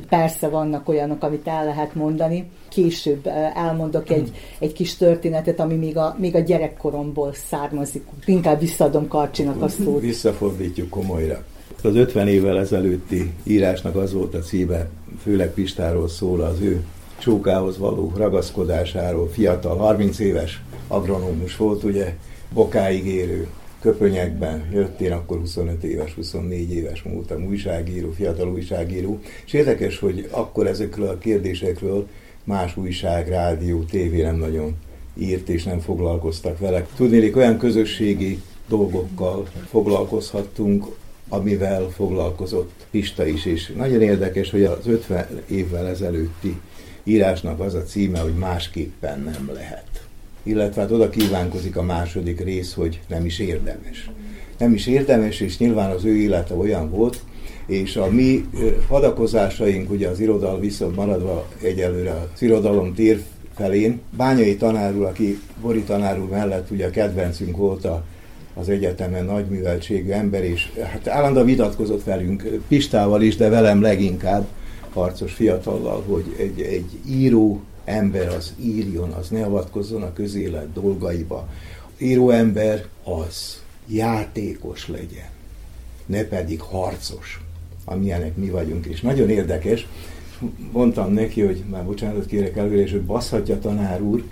Persze 0.08 0.48
vannak 0.48 0.88
olyanok, 0.88 1.22
amit 1.22 1.46
el 1.46 1.64
lehet 1.64 1.94
mondani. 1.94 2.50
Később 2.68 3.26
elmondok 3.54 4.10
egy, 4.10 4.32
egy 4.58 4.72
kis 4.72 4.96
történetet, 4.96 5.60
ami 5.60 5.74
még 5.74 5.96
a, 5.96 6.16
még 6.18 6.34
a 6.34 6.38
gyerekkoromból 6.38 7.32
származik. 7.32 8.02
Inkább 8.24 8.60
visszaadom 8.60 9.08
Karcsinak 9.08 9.62
a 9.62 9.68
szót. 9.68 10.00
Visszafordítjuk 10.00 10.88
komolyra. 10.88 11.44
Az 11.82 11.94
50 11.94 12.28
évvel 12.28 12.58
ezelőtti 12.58 13.32
írásnak 13.42 13.96
az 13.96 14.12
volt 14.12 14.34
a 14.34 14.38
címe, 14.38 14.88
főleg 15.22 15.50
Pistáról 15.50 16.08
szól 16.08 16.40
az 16.40 16.60
ő 16.60 16.84
csókához 17.18 17.78
való 17.78 18.12
ragaszkodásáról, 18.16 19.28
fiatal, 19.28 19.76
30 19.76 20.18
éves 20.18 20.62
agronómus 20.88 21.56
volt, 21.56 21.84
ugye, 21.84 22.14
bokáig 22.52 23.06
érő 23.06 23.46
köpönyekben 23.80 24.68
jött, 24.72 25.00
én 25.00 25.12
akkor 25.12 25.38
25 25.38 25.84
éves, 25.84 26.14
24 26.14 26.72
éves 26.72 27.02
voltam, 27.02 27.44
újságíró, 27.44 28.10
fiatal 28.10 28.48
újságíró, 28.48 29.20
és 29.44 29.52
érdekes, 29.52 29.98
hogy 29.98 30.28
akkor 30.30 30.66
ezekről 30.66 31.08
a 31.08 31.18
kérdésekről 31.18 32.06
más 32.44 32.76
újság, 32.76 33.28
rádió, 33.28 33.82
tévé 33.82 34.22
nem 34.22 34.36
nagyon 34.36 34.76
írt, 35.18 35.48
és 35.48 35.62
nem 35.62 35.80
foglalkoztak 35.80 36.58
vele. 36.58 36.86
Tudnélik, 36.96 37.36
olyan 37.36 37.58
közösségi 37.58 38.42
dolgokkal 38.68 39.48
foglalkozhattunk, 39.68 40.86
amivel 41.28 41.88
foglalkozott 41.90 42.86
Pista 42.90 43.26
is, 43.26 43.44
és 43.44 43.72
nagyon 43.76 44.02
érdekes, 44.02 44.50
hogy 44.50 44.64
az 44.64 44.86
50 44.86 45.42
évvel 45.48 45.86
ezelőtti 45.86 46.60
írásnak 47.04 47.60
az 47.60 47.74
a 47.74 47.82
címe, 47.82 48.18
hogy 48.18 48.34
másképpen 48.34 49.20
nem 49.20 49.50
lehet. 49.54 50.05
Illetve 50.46 50.80
hát 50.80 50.90
oda 50.90 51.10
kívánkozik 51.10 51.76
a 51.76 51.82
második 51.82 52.40
rész, 52.40 52.74
hogy 52.74 53.00
nem 53.08 53.24
is 53.24 53.38
érdemes. 53.38 54.10
Nem 54.58 54.74
is 54.74 54.86
érdemes, 54.86 55.40
és 55.40 55.58
nyilván 55.58 55.90
az 55.90 56.04
ő 56.04 56.16
élete 56.16 56.54
olyan 56.54 56.90
volt, 56.90 57.20
és 57.66 57.96
a 57.96 58.10
mi 58.10 58.44
hadakozásaink, 58.88 59.90
ugye 59.90 60.08
az 60.08 60.20
irodalom 60.20 60.60
viszont 60.60 60.96
maradva 60.96 61.46
egyelőre 61.62 62.28
az 62.34 62.42
irodalom 62.42 62.94
tér 62.94 63.22
felén, 63.54 64.00
Bányai 64.16 64.56
tanár 64.56 64.96
úr, 64.96 65.04
aki 65.04 65.40
Bori 65.60 65.82
tanár 65.82 66.20
úr 66.20 66.28
mellett 66.28 66.70
ugye 66.70 66.86
a 66.86 66.90
kedvencünk 66.90 67.56
volt 67.56 67.84
a, 67.84 68.04
az 68.54 68.68
egyetemen 68.68 69.24
nagyműveltségű 69.24 70.10
ember, 70.10 70.44
és 70.44 70.72
hát 70.82 71.08
állandóan 71.08 71.46
vitatkozott 71.46 72.04
velünk, 72.04 72.42
Pistával 72.68 73.22
is, 73.22 73.36
de 73.36 73.48
velem 73.48 73.80
leginkább, 73.80 74.46
harcos 74.92 75.32
fiatallal, 75.32 76.04
hogy 76.06 76.24
egy, 76.38 76.60
egy 76.60 76.98
író 77.08 77.60
ember 77.86 78.28
az 78.28 78.54
írjon, 78.60 79.10
az 79.10 79.28
ne 79.28 79.44
avatkozzon 79.44 80.02
a 80.02 80.12
közélet 80.12 80.72
dolgaiba. 80.72 81.48
Író 81.98 82.30
ember 82.30 82.86
az 83.04 83.62
játékos 83.86 84.88
legyen, 84.88 85.28
ne 86.06 86.22
pedig 86.22 86.60
harcos, 86.60 87.40
amilyenek 87.84 88.36
mi 88.36 88.50
vagyunk. 88.50 88.86
És 88.86 89.00
nagyon 89.00 89.30
érdekes, 89.30 89.86
mondtam 90.72 91.12
neki, 91.12 91.40
hogy 91.40 91.64
már 91.70 91.84
bocsánatot 91.84 92.26
kérek 92.26 92.56
előre, 92.56 92.82
és 92.82 92.90
hogy 92.90 93.02
baszhatja 93.02 93.58
tanár 93.58 94.02
úr, 94.02 94.24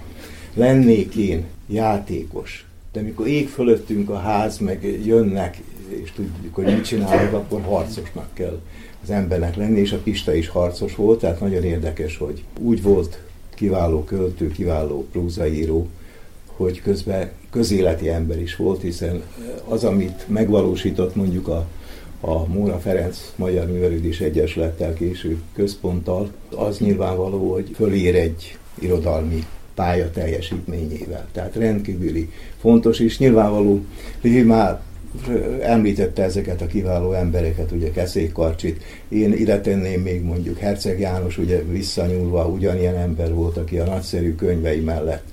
lennék 0.54 1.14
én 1.14 1.44
játékos, 1.66 2.66
de 2.92 3.00
mikor 3.00 3.26
ég 3.26 3.48
fölöttünk 3.48 4.10
a 4.10 4.18
ház, 4.18 4.58
meg 4.58 5.00
jönnek, 5.04 5.62
és 5.88 6.12
tudjuk, 6.12 6.54
hogy 6.54 6.64
mit 6.64 6.84
csinálok, 6.84 7.32
akkor 7.32 7.60
harcosnak 7.60 8.28
kell 8.32 8.60
az 9.02 9.10
embernek 9.10 9.56
lenni, 9.56 9.80
és 9.80 9.92
a 9.92 9.98
Pista 9.98 10.34
is 10.34 10.48
harcos 10.48 10.94
volt, 10.94 11.20
tehát 11.20 11.40
nagyon 11.40 11.64
érdekes, 11.64 12.16
hogy 12.16 12.44
úgy 12.58 12.82
volt 12.82 13.18
kiváló 13.54 14.04
költő, 14.04 14.48
kiváló 14.48 15.06
prózaíró, 15.12 15.88
hogy 16.46 16.82
közben 16.82 17.30
közéleti 17.50 18.08
ember 18.08 18.40
is 18.40 18.56
volt, 18.56 18.82
hiszen 18.82 19.22
az, 19.68 19.84
amit 19.84 20.24
megvalósított 20.28 21.14
mondjuk 21.14 21.48
a, 21.48 21.66
a 22.20 22.46
Móra 22.46 22.78
Ferenc 22.78 23.32
Magyar 23.36 23.66
Művelődés 23.66 24.20
Egyesülettel 24.20 24.94
később 24.94 25.38
központtal, 25.54 26.30
az 26.56 26.78
nyilvánvaló, 26.78 27.52
hogy 27.52 27.70
fölér 27.74 28.14
egy 28.14 28.58
irodalmi 28.78 29.44
pálya 29.74 30.10
teljesítményével. 30.10 31.26
Tehát 31.32 31.54
rendkívüli 31.54 32.30
fontos, 32.60 32.98
és 32.98 33.18
nyilvánvaló, 33.18 33.84
hogy 34.20 34.46
már 34.46 34.80
említette 35.60 36.22
ezeket 36.22 36.60
a 36.60 36.66
kiváló 36.66 37.12
embereket, 37.12 37.72
ugye 37.72 37.90
Keszék 37.90 38.32
Karcsit, 38.32 38.82
én 39.08 39.32
ide 39.32 39.60
tenném 39.60 40.00
még 40.00 40.22
mondjuk 40.22 40.58
Herceg 40.58 41.00
János, 41.00 41.38
ugye 41.38 41.62
visszanyúlva 41.62 42.46
ugyanilyen 42.46 42.96
ember 42.96 43.34
volt, 43.34 43.56
aki 43.56 43.78
a 43.78 43.84
nagyszerű 43.84 44.34
könyvei 44.34 44.80
mellett 44.80 45.24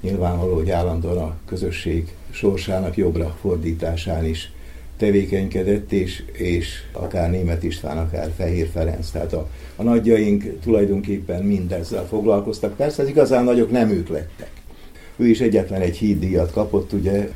nyilvánvaló, 0.00 0.54
hogy 0.54 0.70
állandóan 0.70 1.18
a 1.18 1.36
közösség 1.46 2.08
sorsának 2.30 2.96
jobbra 2.96 3.36
fordításán 3.40 4.24
is 4.24 4.50
tevékenykedett, 4.96 5.92
és, 5.92 6.22
és 6.32 6.68
akár 6.92 7.30
Német 7.30 7.62
István, 7.62 7.98
akár 7.98 8.30
Fehér 8.36 8.68
Ferenc, 8.72 9.10
tehát 9.10 9.32
a, 9.32 9.48
a 9.76 9.82
nagyjaink 9.82 10.58
tulajdonképpen 10.62 11.42
mindezzel 11.42 12.06
foglalkoztak. 12.06 12.76
Persze 12.76 13.02
az 13.02 13.08
igazán 13.08 13.44
nagyok 13.44 13.70
nem 13.70 13.90
ők 13.90 14.08
lettek. 14.08 14.50
Ő 15.16 15.26
is 15.28 15.40
egyetlen 15.40 15.80
egy 15.80 15.96
híddíjat 15.96 16.52
kapott, 16.52 16.92
ugye 16.92 17.28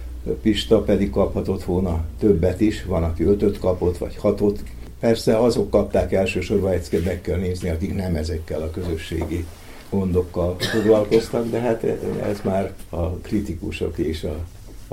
Pista 0.42 0.82
pedig 0.82 1.10
kaphatott 1.10 1.64
volna 1.64 2.04
többet 2.18 2.60
is, 2.60 2.84
van, 2.84 3.02
aki 3.02 3.24
ötöt 3.24 3.58
kapott, 3.58 3.98
vagy 3.98 4.16
hatot. 4.16 4.62
Persze 5.00 5.38
azok 5.38 5.70
kapták 5.70 6.12
elsősorban, 6.12 6.72
ezt 6.72 7.04
meg 7.04 7.20
kell 7.20 7.38
nézni, 7.38 7.68
akik 7.68 7.94
nem 7.94 8.14
ezekkel 8.14 8.62
a 8.62 8.70
közösségi 8.70 9.44
gondokkal 9.90 10.56
foglalkoztak, 10.58 11.50
de 11.50 11.60
hát 11.60 11.84
ez 12.22 12.40
már 12.44 12.72
a 12.88 13.10
kritikusok 13.10 13.98
és 13.98 14.24
a, 14.24 14.36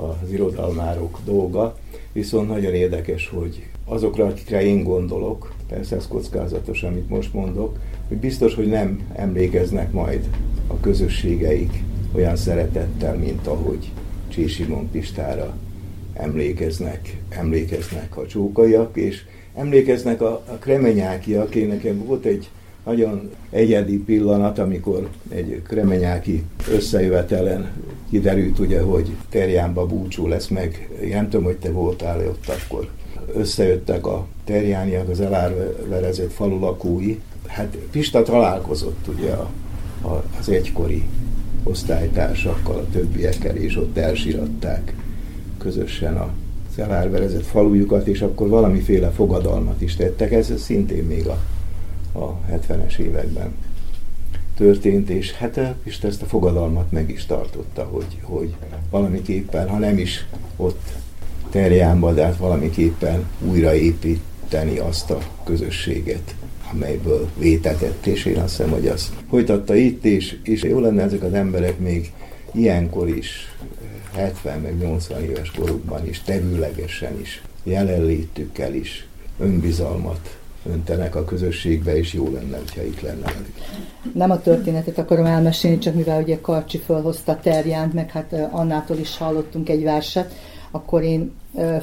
az 0.02 0.30
irodalmárok 0.30 1.18
dolga. 1.24 1.76
Viszont 2.12 2.48
nagyon 2.48 2.74
érdekes, 2.74 3.28
hogy 3.28 3.66
azokra, 3.84 4.26
akikre 4.26 4.62
én 4.62 4.82
gondolok, 4.82 5.52
persze 5.68 5.96
ez 5.96 6.08
kockázatos, 6.08 6.82
amit 6.82 7.08
most 7.08 7.32
mondok, 7.32 7.76
hogy 8.08 8.16
biztos, 8.16 8.54
hogy 8.54 8.66
nem 8.66 9.00
emlékeznek 9.14 9.92
majd 9.92 10.28
a 10.66 10.80
közösségeik 10.80 11.82
olyan 12.12 12.36
szeretettel, 12.36 13.16
mint 13.16 13.46
ahogy 13.46 13.92
Csésimon 14.38 14.90
Pistára 14.90 15.56
emlékeznek, 16.14 17.16
emlékeznek 17.28 18.16
a 18.16 18.26
csókaiak, 18.26 18.96
és 18.96 19.24
emlékeznek 19.54 20.20
a, 20.20 20.42
a 20.46 20.52
kremenyákiak. 20.52 21.54
Én 21.54 21.68
nekem 21.68 22.04
volt 22.04 22.24
egy 22.24 22.48
nagyon 22.84 23.30
egyedi 23.50 23.98
pillanat, 23.98 24.58
amikor 24.58 25.08
egy 25.28 25.62
kremenyáki 25.66 26.44
összejövetelen 26.70 27.72
kiderült 28.10 28.58
ugye, 28.58 28.80
hogy 28.80 29.16
Terjánba 29.28 29.86
búcsú 29.86 30.26
lesz 30.26 30.48
meg. 30.48 30.88
Én 31.02 31.08
nem 31.08 31.28
tudom, 31.28 31.44
hogy 31.44 31.56
te 31.56 31.70
voltál 31.70 32.28
ott 32.28 32.46
akkor. 32.46 32.88
Összejöttek 33.34 34.06
a 34.06 34.26
terjániak, 34.44 35.08
az 35.08 35.20
elárverezett 35.20 36.32
falu 36.32 36.58
lakói. 36.58 37.18
Hát 37.46 37.76
Pista 37.90 38.22
találkozott 38.22 39.08
ugye 39.08 39.30
a, 39.30 39.50
a, 40.02 40.24
az 40.38 40.48
egykori 40.48 41.04
osztálytársakkal, 41.68 42.76
a 42.76 42.90
többiekkel, 42.92 43.56
és 43.56 43.76
ott 43.76 43.96
elsiratták 43.96 44.94
közösen 45.58 46.16
a 46.16 46.30
elárverezett 46.76 47.46
falujukat, 47.46 48.06
és 48.06 48.20
akkor 48.20 48.48
valamiféle 48.48 49.10
fogadalmat 49.10 49.82
is 49.82 49.96
tettek. 49.96 50.32
Ez 50.32 50.52
szintén 50.56 51.04
még 51.04 51.26
a 51.26 51.38
a 52.12 52.38
70-es 52.50 52.98
években 52.98 53.54
történt, 54.56 55.10
és 55.10 55.32
hát 55.32 55.74
és 55.82 55.98
ezt 56.02 56.22
a 56.22 56.26
fogadalmat 56.26 56.92
meg 56.92 57.10
is 57.10 57.26
tartotta, 57.26 57.84
hogy, 57.84 58.18
hogy 58.22 58.54
valamiképpen, 58.90 59.68
ha 59.68 59.78
nem 59.78 59.98
is 59.98 60.26
ott 60.56 60.88
terjánba, 61.50 62.12
de 62.12 62.24
hát 62.24 62.36
valamiképpen 62.36 63.26
újraépíteni 63.40 64.78
azt 64.78 65.10
a 65.10 65.18
közösséget, 65.44 66.34
amelyből 66.72 67.28
vétetett, 67.38 68.06
és 68.06 68.24
én 68.24 68.38
azt 68.38 68.56
hiszem, 68.56 68.70
hogy 68.70 68.86
azt 68.86 69.12
folytatta 69.28 69.74
itt, 69.74 70.04
és, 70.04 70.36
és 70.42 70.62
jó 70.62 70.80
lenne 70.80 71.02
ezek 71.02 71.22
az 71.22 71.32
emberek 71.32 71.78
még 71.78 72.12
ilyenkor 72.52 73.08
is, 73.08 73.54
70 74.14 74.60
meg 74.60 74.78
80 74.78 75.22
éves 75.22 75.50
korukban 75.50 76.08
is, 76.08 76.22
tevőlegesen 76.22 77.20
is, 77.20 77.42
jelenlétükkel 77.62 78.74
is 78.74 79.06
önbizalmat 79.38 80.38
öntenek 80.66 81.14
a 81.14 81.24
közösségbe, 81.24 81.96
és 81.96 82.12
jó 82.12 82.32
lenne, 82.32 82.56
hogyha 82.56 82.82
itt 82.82 83.00
lenne. 83.00 83.34
Nem 84.14 84.30
a 84.30 84.40
történetet 84.40 84.98
akarom 84.98 85.24
elmesélni, 85.24 85.78
csak 85.78 85.94
mivel 85.94 86.22
ugye 86.22 86.40
Karcsi 86.40 86.78
fölhozta 86.78 87.38
Terjánt, 87.42 87.92
meg 87.92 88.10
hát 88.10 88.48
Annától 88.50 88.96
is 88.96 89.16
hallottunk 89.16 89.68
egy 89.68 89.82
verset, 89.82 90.34
akkor 90.70 91.02
én 91.02 91.32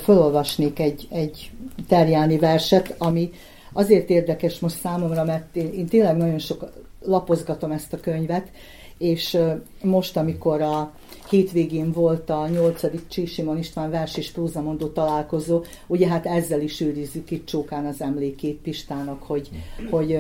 fölolvasnék 0.04 0.80
egy, 0.80 1.08
egy 1.10 1.52
Terjáni 1.88 2.38
verset, 2.38 2.96
ami 2.98 3.32
azért 3.76 4.10
érdekes 4.10 4.60
most 4.60 4.80
számomra, 4.80 5.24
mert 5.24 5.56
én, 5.56 5.74
én 5.74 5.86
tényleg 5.86 6.18
nagyon 6.18 6.40
sok 6.40 6.72
lapozgatom 7.02 7.72
ezt 7.72 7.94
a 7.94 8.00
könyvet, 8.00 8.52
és 8.98 9.38
most, 9.82 10.18
amikor 10.18 10.62
a 10.62 10.94
hétvégén 11.30 11.92
volt 11.92 12.30
a 12.30 12.48
8. 12.48 13.08
Csísimon 13.08 13.58
István 13.58 13.90
vers 13.90 14.18
és 14.18 14.32
prózamondó 14.32 14.88
találkozó, 14.88 15.64
ugye 15.88 16.08
hát 16.08 16.26
ezzel 16.26 16.62
is 16.62 16.82
őrizzük 16.82 17.32
itt 17.32 17.46
Csókán 17.46 17.86
az 17.86 18.02
emlékét 18.02 18.58
Pistának, 18.62 19.24
hogy, 19.24 19.50
hogy 19.90 20.20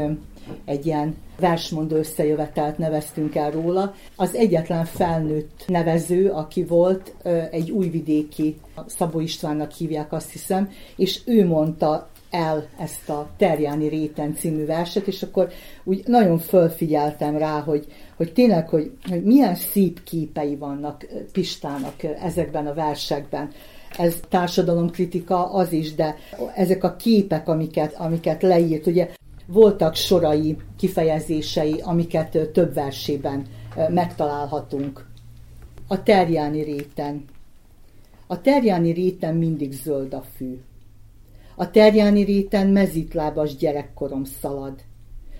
egy 0.65 0.85
ilyen 0.85 1.15
versmondó 1.39 1.95
összejövetelt 1.95 2.77
neveztünk 2.77 3.35
el 3.35 3.51
róla. 3.51 3.93
Az 4.15 4.35
egyetlen 4.35 4.85
felnőtt 4.85 5.63
nevező, 5.67 6.29
aki 6.29 6.63
volt, 6.63 7.15
egy 7.51 7.71
újvidéki 7.71 8.57
Szabó 8.85 9.19
Istvánnak 9.19 9.71
hívják 9.71 10.13
azt 10.13 10.31
hiszem, 10.31 10.71
és 10.95 11.21
ő 11.25 11.45
mondta 11.45 12.09
el 12.35 12.67
ezt 12.79 13.09
a 13.09 13.29
Terjáni 13.37 13.87
Réten 13.87 14.35
című 14.35 14.65
verset, 14.65 15.07
és 15.07 15.23
akkor 15.23 15.51
úgy 15.83 16.03
nagyon 16.05 16.37
fölfigyeltem 16.37 17.37
rá, 17.37 17.59
hogy, 17.59 17.85
hogy 18.15 18.33
tényleg, 18.33 18.69
hogy, 18.69 18.91
hogy 19.09 19.23
milyen 19.23 19.55
szép 19.55 20.03
képei 20.03 20.55
vannak 20.55 21.05
Pistának 21.31 22.03
ezekben 22.03 22.67
a 22.67 22.73
versekben. 22.73 23.49
Ez 23.97 24.19
társadalomkritika 24.29 25.53
az 25.53 25.71
is, 25.71 25.95
de 25.95 26.15
ezek 26.55 26.83
a 26.83 26.95
képek, 26.95 27.47
amiket, 27.47 27.93
amiket 27.93 28.41
leírt, 28.41 28.87
ugye 28.87 29.09
voltak 29.47 29.95
sorai, 29.95 30.57
kifejezései, 30.77 31.79
amiket 31.83 32.49
több 32.53 32.73
versében 32.73 33.45
megtalálhatunk. 33.89 35.05
A 35.87 36.03
terjáni 36.03 36.61
réten. 36.61 37.25
A 38.27 38.41
terjáni 38.41 38.91
réten 38.91 39.35
mindig 39.35 39.71
zöld 39.71 40.13
a 40.13 40.23
fű. 40.35 40.59
A 41.55 41.71
terjáni 41.71 42.23
réten 42.23 42.67
mezitlábas 42.67 43.55
gyerekkorom 43.55 44.23
szalad, 44.23 44.81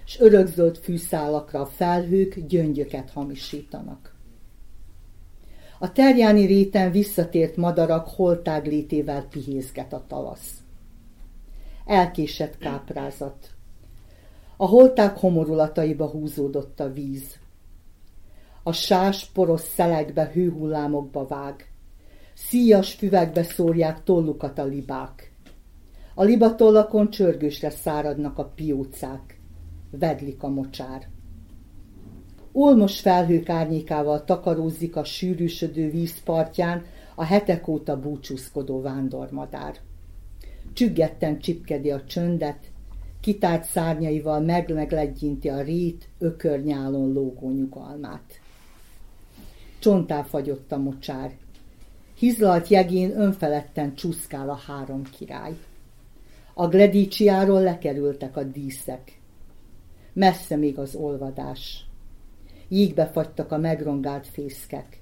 s 0.05 0.19
örökzöld 0.19 0.77
fűszálakra 0.77 1.59
a 1.59 1.65
felhők 1.65 2.39
gyöngyöket 2.47 3.09
hamisítanak. 3.09 4.15
A 5.79 5.91
terjáni 5.91 6.45
réten 6.45 6.91
visszatért 6.91 7.55
madarak 7.55 8.07
holtág 8.07 8.65
létével 8.65 9.27
pihézget 9.29 9.93
a 9.93 10.03
tavasz. 10.07 10.53
Elkésett 11.85 12.57
káprázat. 12.57 13.49
A 14.57 14.65
holták 14.65 15.17
homorulataiba 15.17 16.07
húzódott 16.07 16.79
a 16.79 16.91
víz. 16.91 17.37
A 18.63 18.71
sás 18.71 19.25
poros 19.25 19.61
szelekbe, 19.61 20.31
hőhullámokba 20.33 21.27
vág. 21.27 21.71
Szíjas 22.33 22.93
füvekbe 22.93 23.43
szórják 23.43 24.03
tollukat 24.03 24.57
a 24.59 24.63
libák. 24.63 25.24
A 26.17 26.23
libatollakon 26.23 27.09
csörgősre 27.09 27.69
száradnak 27.69 28.37
a 28.37 28.45
piócák. 28.45 29.39
Vedlik 29.91 30.43
a 30.43 30.47
mocsár. 30.47 31.07
Olmos 32.51 32.99
felhők 32.99 33.49
árnyékával 33.49 34.23
takarózik 34.23 34.95
a 34.95 35.03
sűrűsödő 35.03 35.89
vízpartján 35.89 36.83
a 37.15 37.23
hetek 37.23 37.67
óta 37.67 37.99
búcsúzkodó 37.99 38.81
vándormadár. 38.81 39.75
Csüggetten 40.73 41.39
csipkedi 41.39 41.91
a 41.91 42.03
csöndet, 42.03 42.71
kitárt 43.19 43.63
szárnyaival 43.63 44.39
megleglegyinti 44.39 45.49
a 45.49 45.61
rét 45.61 46.09
ökörnyálon 46.19 47.13
lógó 47.13 47.51
nyugalmát. 47.51 48.39
Csontá 49.79 50.23
fagyott 50.23 50.71
a 50.71 50.77
mocsár. 50.77 51.31
Hizlalt 52.17 52.67
jegén 52.67 53.19
önfeledten 53.19 53.95
csúszkál 53.95 54.49
a 54.49 54.59
három 54.67 55.01
király. 55.17 55.55
A 56.57 56.67
gledícsiáról 56.67 57.61
lekerültek 57.61 58.37
a 58.37 58.43
díszek. 58.43 59.19
Messze 60.13 60.55
még 60.55 60.77
az 60.77 60.95
olvadás. 60.95 61.85
Jégbe 62.67 63.05
fagytak 63.07 63.51
a 63.51 63.57
megrongált 63.57 64.27
fészkek. 64.27 65.01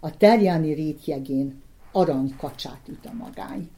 A 0.00 0.16
terjáni 0.16 0.72
rétjegén 0.72 1.62
aranykacsát 1.92 2.88
üt 2.88 3.06
a 3.06 3.12
magány. 3.12 3.70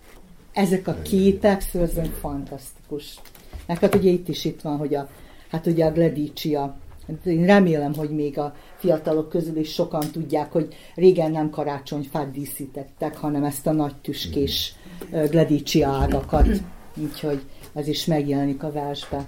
Ezek 0.52 0.88
a 0.88 0.94
képek 1.02 1.60
szóval 1.60 2.04
fantasztikus. 2.04 3.20
Neked 3.66 3.94
ugye 3.94 4.10
itt 4.10 4.28
is 4.28 4.44
itt 4.44 4.60
van, 4.60 4.76
hogy 4.76 4.94
a, 4.94 5.08
hát 5.48 5.66
ugye 5.66 5.84
a 5.84 5.92
Gledícia, 5.92 6.76
én 7.24 7.46
remélem, 7.46 7.94
hogy 7.94 8.10
még 8.10 8.38
a 8.38 8.54
fiatalok 8.76 9.28
közül 9.28 9.56
is 9.56 9.72
sokan 9.72 10.10
tudják, 10.12 10.52
hogy 10.52 10.74
régen 10.94 11.30
nem 11.30 11.50
karácsonyfát 11.50 12.30
díszítettek, 12.30 13.16
hanem 13.16 13.44
ezt 13.44 13.66
a 13.66 13.72
nagy 13.72 13.94
tüskés 14.02 14.74
Gledícia 15.30 15.88
ágakat. 15.88 16.48
Úgyhogy 16.96 17.42
ez 17.74 17.88
is 17.88 18.04
megjelenik 18.04 18.62
a 18.62 18.72
versbe. 18.72 19.24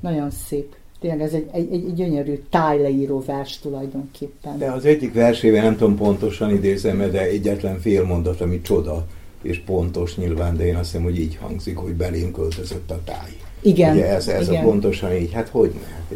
Nagyon 0.00 0.30
szép. 0.30 0.74
Tényleg 1.00 1.20
ez 1.20 1.32
egy, 1.32 1.48
egy, 1.52 1.72
egy 1.72 1.94
gyönyörű 1.94 2.42
tájleíró 2.50 3.22
vers 3.26 3.58
tulajdonképpen. 3.58 4.58
De 4.58 4.70
az 4.70 4.84
egyik 4.84 5.14
versében 5.14 5.64
nem 5.64 5.76
tudom 5.76 5.96
pontosan 5.96 6.50
idézem, 6.50 6.98
de 6.98 7.20
egyetlen 7.20 7.78
fél 7.80 8.04
mondat, 8.04 8.40
ami 8.40 8.60
csoda, 8.60 9.06
és 9.42 9.58
pontos 9.58 10.16
nyilván, 10.16 10.56
de 10.56 10.66
én 10.66 10.76
azt 10.76 10.90
hiszem, 10.90 11.02
hogy 11.02 11.18
így 11.18 11.36
hangzik, 11.36 11.76
hogy 11.76 11.92
belém 11.92 12.32
költözött 12.32 12.90
a 12.90 13.00
táj. 13.04 13.30
Igen. 13.62 13.96
Ugye 13.96 14.08
ez, 14.08 14.28
ez 14.28 14.48
igen. 14.48 14.64
a 14.64 14.66
pontosan 14.66 15.12
így, 15.12 15.32
hát 15.32 15.48
hogy 15.48 15.72
ne? 15.74 15.86
Hát, 15.86 16.12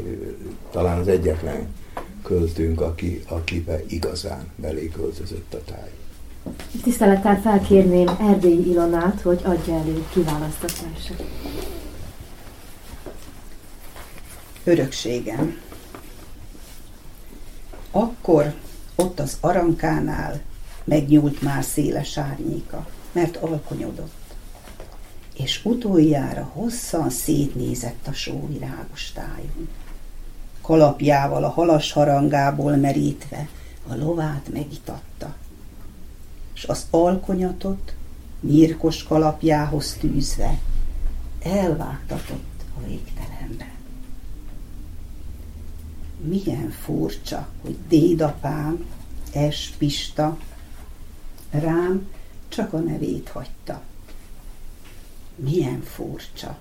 talán 0.70 0.99
az 0.99 1.09
egyetlen 1.09 1.74
költünk, 2.22 2.80
aki, 2.80 3.22
akibe 3.28 3.82
igazán 3.88 4.47
belé 4.57 4.88
költözött 4.88 5.55
a 5.55 5.61
táj. 5.64 5.90
Tisztelettel 6.82 7.40
felkérném 7.40 8.09
Erdélyi 8.20 8.70
Ilonát, 8.70 9.20
hogy 9.20 9.40
adja 9.44 9.74
elő 9.74 10.05
kiválasztott 10.12 10.78
verset. 10.78 11.24
Örökségem. 14.64 15.59
Akkor 17.90 18.55
ott 18.94 19.20
az 19.20 19.36
arankánál 19.40 20.40
megnyúlt 20.84 21.42
már 21.42 21.64
széles 21.64 22.18
árnyéka, 22.18 22.86
mert 23.12 23.36
alkonyodott, 23.36 24.12
és 25.37 25.64
utoljára 25.64 26.51
hosszan 26.53 27.11
szétnézett 27.11 28.07
a 28.07 28.12
sóvirágos 28.12 29.12
tájon. 29.12 29.68
Kalapjával 30.61 31.45
a 31.45 31.49
halas 31.49 31.93
harangából 31.93 32.76
merítve 32.76 33.49
a 33.89 33.95
lovát 33.95 34.49
megitatta, 34.53 35.34
és 36.55 36.64
az 36.64 36.87
alkonyatot 36.91 37.95
nyírkos 38.41 39.03
kalapjához 39.03 39.97
tűzve 40.01 40.59
elvágtatott 41.43 42.64
a 42.76 42.87
végtelenbe. 42.87 43.70
Milyen 46.20 46.70
furcsa, 46.70 47.49
hogy 47.61 47.76
dédapám, 47.89 48.84
Es 49.32 49.72
Pista, 49.78 50.39
rám 51.51 52.09
csak 52.49 52.72
a 52.72 52.78
nevét 52.78 53.28
hagyta. 53.28 53.82
Milyen 55.37 55.82
furcsa, 55.82 56.59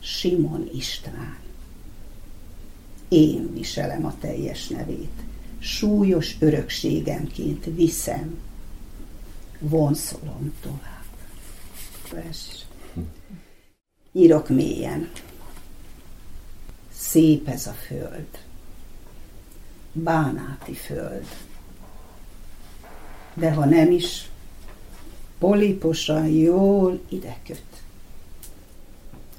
Simon 0.00 0.70
István. 0.74 1.38
Én 3.08 3.52
viselem 3.52 4.04
a 4.04 4.14
teljes 4.20 4.68
nevét, 4.68 5.22
súlyos 5.58 6.36
örökségemként 6.38 7.64
viszem, 7.64 8.38
vonszolom 9.58 10.54
tovább. 10.60 11.04
Vers. 12.10 12.64
Írok 14.12 14.48
mélyen. 14.48 15.10
Szép 16.92 17.48
ez 17.48 17.66
a 17.66 17.72
föld. 17.72 18.28
Bánáti 19.92 20.74
föld. 20.74 21.26
De 23.34 23.52
ha 23.52 23.64
nem 23.64 23.90
is, 23.90 24.28
poliposan 25.38 26.26
jól 26.26 27.00
ide 27.08 27.36
köt. 27.46 27.62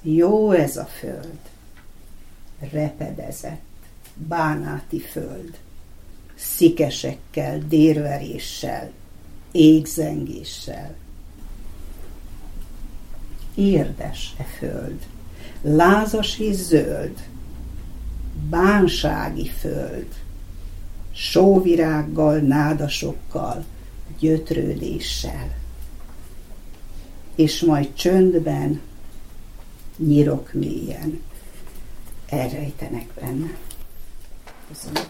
Jó 0.02 0.52
ez 0.52 0.78
a 0.78 0.86
föld. 0.86 1.39
Repedezett, 2.72 3.62
bánáti 4.14 5.00
föld. 5.00 5.58
Szikesekkel, 6.36 7.60
dérveréssel, 7.60 8.91
égzengéssel. 9.52 10.96
Érdes 13.56 14.34
e 14.38 14.43
föld, 14.43 15.00
lázas 15.62 16.39
és 16.39 16.56
zöld, 16.56 17.24
bánsági 18.50 19.50
föld, 19.50 20.08
sóvirággal, 21.12 22.38
nádasokkal, 22.38 23.66
gyötrődéssel. 24.20 25.64
És 27.36 27.62
majd 27.62 27.94
csöndben, 27.94 28.82
nyírok 29.98 30.54
mélyen, 30.54 31.22
elrejtenek 32.30 33.08
benne. 33.20 33.58
Köszönöm. 34.68 35.04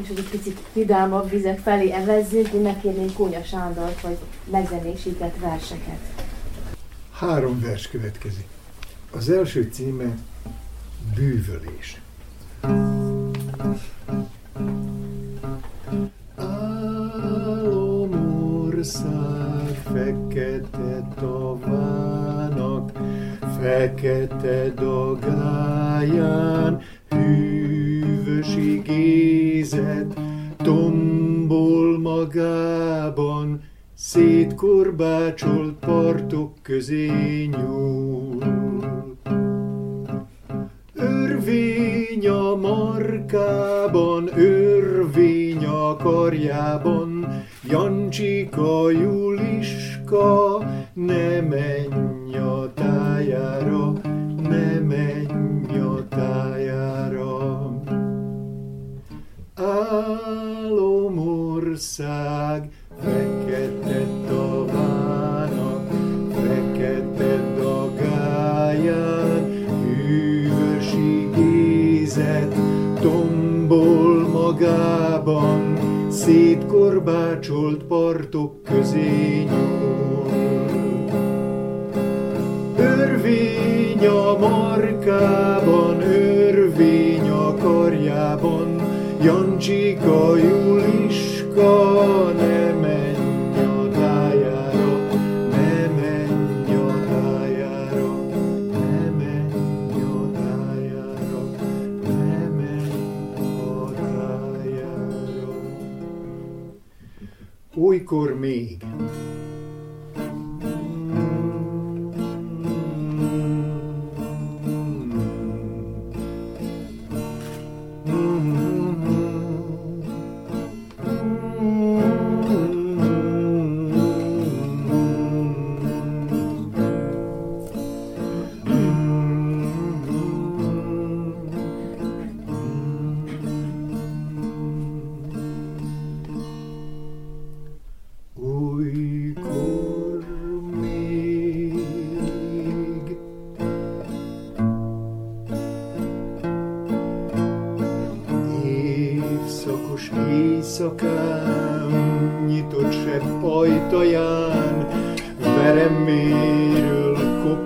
És 0.00 0.08
hogy 0.08 0.18
egy 0.18 0.28
picit 0.28 0.58
vidámabb 0.72 1.30
vizek 1.30 1.58
felé 1.58 1.90
evezzünk, 1.90 2.52
én 2.52 2.60
megkérném 2.60 3.12
Kónya 3.12 3.42
Sándort, 3.42 4.00
hogy 4.00 4.18
megzenésített 4.50 5.36
verseket. 5.38 5.98
Három 7.12 7.60
vers 7.60 7.88
következik. 7.88 8.46
Az 9.10 9.30
első 9.30 9.68
címe 9.72 10.16
Bűvölés. 11.14 12.00
Álomország 18.82 19.76
fekete 19.92 21.08
tavának, 21.14 22.90
fekete 23.60 24.72
dagáján, 24.74 26.80
hűvös 27.08 28.56
igézet 28.56 30.20
tombol 30.56 31.98
magában, 31.98 33.62
szétkorbácsolt 33.94 35.74
partok 35.74 36.52
közé 36.62 37.44
nyúl. 37.44 38.42
Örvény 40.94 42.28
a 42.28 42.56
markában, 42.56 44.28
örvény 44.36 45.64
a 45.64 45.96
karjában, 45.96 47.26
Jancsika, 47.64 48.90
Juliska, 48.90 50.58
ne 50.94 51.40
menj 51.40 52.36
a 52.36 52.72
tájára, 52.74 52.91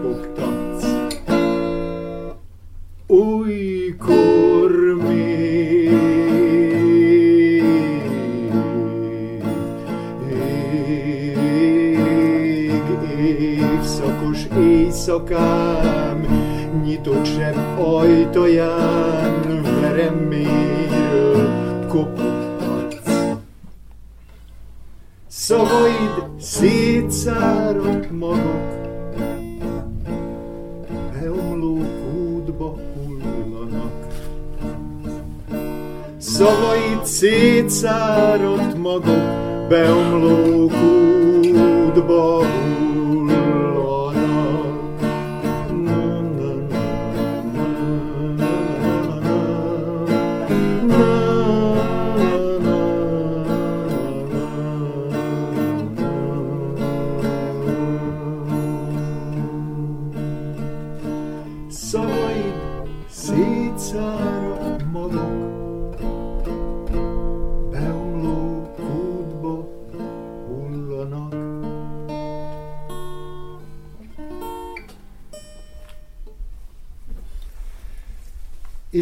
kopogtatsz 0.06 0.86
Olykor 3.06 4.70
még 5.08 5.90
évszakos 13.58 14.46
éjszakám 14.58 16.20
nyitott 16.84 17.24
sebb 17.24 17.78
ajtaján 17.78 19.62
vereméről 19.80 21.48
kopogtatsz. 21.88 23.10
Szavaid 25.28 26.25
Szavaid 36.46 37.06
szétszáradt 37.06 38.78
magok, 38.78 39.68
beomló 39.68 40.68
kútba 40.68 42.35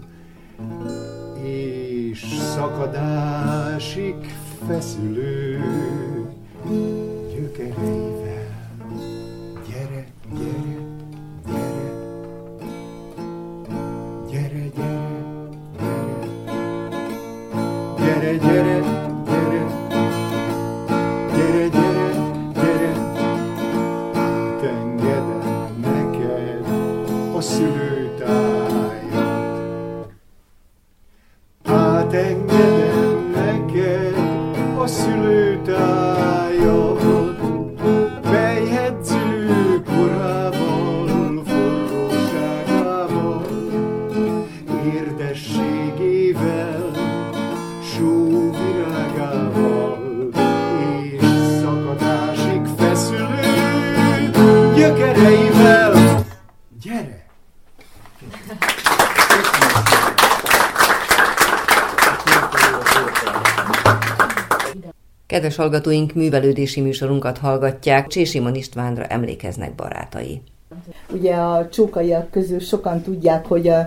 és 1.44 2.26
szakadásig 2.54 4.16
feszülő 4.68 5.60
hallgatóink, 65.62 66.14
művelődési 66.14 66.82
műsorunkat 66.82 67.38
hallgatják, 67.38 68.08
Csésimon 68.08 68.56
Istvánra 68.56 69.04
emlékeznek 69.04 69.76
barátai. 69.76 70.42
Ugye 71.14 71.34
a 71.34 71.70
csókaiak 71.70 72.32
közül 72.32 72.60
sokan 72.60 73.02
tudják, 73.02 73.46
hogy 73.46 73.68
a, 73.68 73.80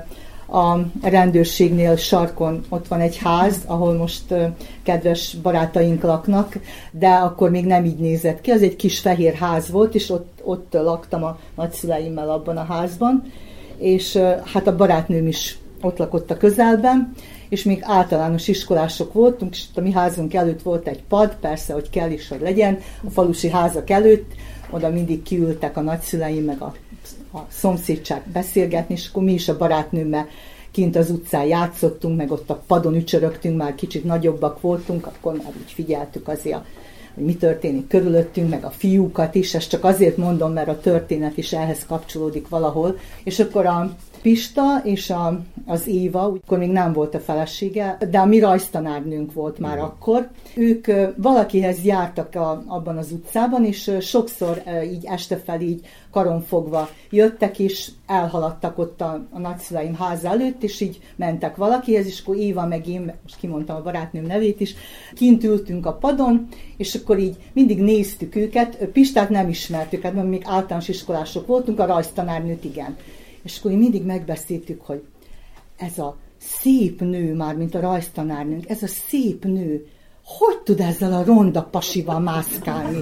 a 0.58 0.78
rendőrségnél 1.02 1.96
sarkon 1.96 2.64
ott 2.68 2.88
van 2.88 3.00
egy 3.00 3.16
ház, 3.16 3.62
ahol 3.66 3.94
most 3.94 4.34
kedves 4.82 5.36
barátaink 5.42 6.02
laknak, 6.02 6.58
de 6.90 7.08
akkor 7.08 7.50
még 7.50 7.64
nem 7.64 7.84
így 7.84 7.98
nézett 7.98 8.40
ki. 8.40 8.50
Az 8.50 8.62
egy 8.62 8.76
kis 8.76 8.98
fehér 8.98 9.34
ház 9.34 9.70
volt, 9.70 9.94
és 9.94 10.10
ott, 10.10 10.40
ott 10.42 10.72
laktam 10.72 11.24
a 11.24 11.38
nagyszüleimmel 11.56 12.30
abban 12.30 12.56
a 12.56 12.64
házban, 12.64 13.32
és 13.78 14.18
hát 14.44 14.66
a 14.66 14.76
barátnőm 14.76 15.26
is 15.26 15.58
ott 15.80 15.98
lakott 15.98 16.30
a 16.30 16.36
közelben, 16.36 17.14
és 17.48 17.62
még 17.62 17.78
általános 17.82 18.48
iskolások 18.48 19.12
voltunk, 19.12 19.54
és 19.54 19.64
a 19.74 19.80
mi 19.80 19.92
házunk 19.92 20.34
előtt 20.34 20.62
volt 20.62 20.88
egy 20.88 21.02
pad, 21.02 21.36
persze, 21.40 21.72
hogy 21.72 21.90
kell 21.90 22.10
is, 22.10 22.28
hogy 22.28 22.40
legyen, 22.40 22.78
a 23.06 23.10
falusi 23.10 23.50
házak 23.50 23.90
előtt, 23.90 24.32
oda 24.70 24.90
mindig 24.90 25.22
kiültek 25.22 25.76
a 25.76 25.80
nagyszüleim, 25.80 26.44
meg 26.44 26.60
a, 26.60 26.74
a 27.32 27.38
szomszédság 27.48 28.22
beszélgetni, 28.32 28.94
és 28.94 29.08
akkor 29.08 29.22
mi 29.22 29.32
is 29.32 29.48
a 29.48 29.56
barátnőmmel 29.56 30.26
kint 30.70 30.96
az 30.96 31.10
utcán 31.10 31.44
játszottunk, 31.44 32.16
meg 32.16 32.30
ott 32.30 32.50
a 32.50 32.62
padon 32.66 32.94
ücsörögtünk, 32.94 33.56
már 33.56 33.74
kicsit 33.74 34.04
nagyobbak 34.04 34.60
voltunk, 34.60 35.06
akkor 35.06 35.32
már 35.32 35.52
úgy 35.62 35.72
figyeltük 35.72 36.28
azért 36.28 36.64
hogy 37.14 37.24
mi 37.24 37.36
történik 37.36 37.86
körülöttünk, 37.86 38.50
meg 38.50 38.64
a 38.64 38.70
fiúkat 38.70 39.34
is, 39.34 39.54
ezt 39.54 39.68
csak 39.68 39.84
azért 39.84 40.16
mondom, 40.16 40.52
mert 40.52 40.68
a 40.68 40.80
történet 40.80 41.36
is 41.36 41.52
ehhez 41.52 41.86
kapcsolódik 41.86 42.48
valahol. 42.48 42.98
És 43.24 43.38
akkor 43.38 43.66
a 43.66 43.96
Pista 44.24 44.80
és 44.84 45.10
a, 45.10 45.40
az 45.66 45.86
Éva, 45.86 46.22
akkor 46.22 46.58
még 46.58 46.70
nem 46.70 46.92
volt 46.92 47.14
a 47.14 47.20
felesége, 47.20 47.98
de 48.10 48.18
a 48.18 48.24
mi 48.24 48.38
rajztanárnőnk 48.38 49.32
volt 49.32 49.58
már 49.58 49.76
mm. 49.76 49.80
akkor. 49.80 50.28
Ők 50.54 50.86
valakihez 51.16 51.84
jártak 51.84 52.34
a, 52.34 52.62
abban 52.66 52.96
az 52.96 53.12
utcában, 53.12 53.64
és 53.64 53.90
sokszor 54.00 54.62
így 54.92 55.04
este 55.04 55.36
fel 55.36 55.60
így 55.60 55.86
karonfogva 56.10 56.88
jöttek, 57.10 57.58
és 57.58 57.90
elhaladtak 58.06 58.78
ott 58.78 59.00
a, 59.00 59.24
a 59.30 59.38
nagyszüleim 59.38 59.94
háza 59.94 60.28
előtt, 60.28 60.62
és 60.62 60.80
így 60.80 61.00
mentek 61.16 61.56
valakihez, 61.56 62.06
és 62.06 62.20
akkor 62.20 62.36
Éva 62.36 62.66
meg 62.66 62.88
én, 62.88 63.14
most 63.22 63.36
kimondtam 63.36 63.76
a 63.76 63.82
barátnőm 63.82 64.26
nevét 64.26 64.60
is, 64.60 64.74
kint 65.14 65.44
ültünk 65.44 65.86
a 65.86 65.92
padon, 65.92 66.48
és 66.76 66.94
akkor 66.94 67.18
így 67.18 67.36
mindig 67.52 67.82
néztük 67.82 68.36
őket, 68.36 68.84
Pistát 68.92 69.28
nem 69.28 69.48
ismertük, 69.48 70.02
hát 70.02 70.14
mert 70.14 70.28
még 70.28 70.42
általános 70.44 70.88
iskolások 70.88 71.46
voltunk, 71.46 71.78
a 71.78 71.86
rajztanárnőt 71.86 72.64
igen. 72.64 72.96
És 73.44 73.58
akkor 73.58 73.70
mindig 73.70 74.04
megbeszéltük, 74.04 74.80
hogy 74.82 75.02
ez 75.76 75.98
a 75.98 76.16
szép 76.38 77.00
nő, 77.00 77.34
már 77.34 77.56
mint 77.56 77.74
a 77.74 77.80
rajztanárnőnk, 77.80 78.68
ez 78.68 78.82
a 78.82 78.86
szép 78.86 79.44
nő, 79.44 79.86
hogy 80.24 80.58
tud 80.58 80.80
ezzel 80.80 81.12
a 81.12 81.24
ronda 81.24 81.62
pasival 81.62 82.20
mászkálni? 82.20 83.00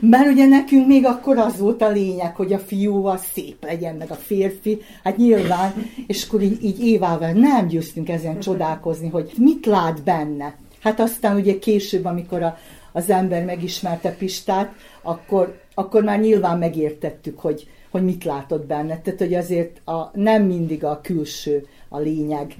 Mert 0.00 0.30
ugye 0.30 0.46
nekünk 0.46 0.86
még 0.86 1.06
akkor 1.06 1.38
az 1.38 1.58
volt 1.58 1.82
a 1.82 1.90
lényeg, 1.90 2.36
hogy 2.36 2.52
a 2.52 2.58
fiúval 2.58 3.16
szép 3.16 3.64
legyen, 3.64 3.96
meg 3.96 4.10
a 4.10 4.14
férfi, 4.14 4.80
hát 5.02 5.16
nyilván, 5.16 5.72
és 6.06 6.26
akkor 6.26 6.42
így, 6.42 6.64
így 6.64 6.80
Évával 6.86 7.32
nem 7.32 7.66
győztünk 7.66 8.08
ezen 8.08 8.40
csodálkozni, 8.40 9.08
hogy 9.08 9.32
mit 9.36 9.66
lát 9.66 10.02
benne. 10.02 10.54
Hát 10.80 11.00
aztán 11.00 11.36
ugye 11.36 11.58
később, 11.58 12.04
amikor 12.04 12.42
a, 12.42 12.56
az 12.92 13.10
ember 13.10 13.44
megismerte 13.44 14.14
Pistát, 14.14 14.72
akkor, 15.02 15.60
akkor 15.74 16.02
már 16.02 16.20
nyilván 16.20 16.58
megértettük, 16.58 17.38
hogy, 17.38 17.68
hogy 17.90 18.04
mit 18.04 18.24
látott 18.24 18.66
benne. 18.66 19.00
Tehát, 19.00 19.18
hogy 19.18 19.34
azért 19.34 19.80
a, 19.84 20.10
nem 20.12 20.42
mindig 20.42 20.84
a 20.84 21.00
külső 21.02 21.66
a 21.88 21.98
lényeg. 21.98 22.54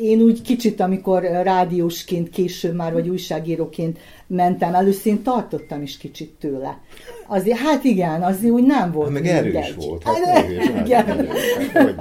Én 0.00 0.20
úgy 0.20 0.42
kicsit, 0.42 0.80
amikor 0.80 1.22
rádiósként, 1.22 2.30
később 2.30 2.74
már, 2.74 2.92
vagy 2.92 3.08
újságíróként 3.08 3.98
mentem, 4.26 4.74
először 4.74 5.12
én 5.12 5.22
tartottam 5.22 5.82
is 5.82 5.96
kicsit 5.96 6.34
tőle. 6.40 6.80
Azért, 7.28 7.58
hát 7.58 7.84
igen, 7.84 8.22
azért 8.22 8.52
úgy 8.52 8.64
nem 8.66 8.92
volt 8.92 9.10
Meg 9.10 9.22
mindegy. 9.22 9.54
erős 9.54 9.74
volt. 9.78 10.02
Hát, 10.02 10.24
hát 10.24 10.44
erős, 10.44 10.68
igen. 10.84 11.06
hát, 11.06 11.16
hogy? 11.16 11.94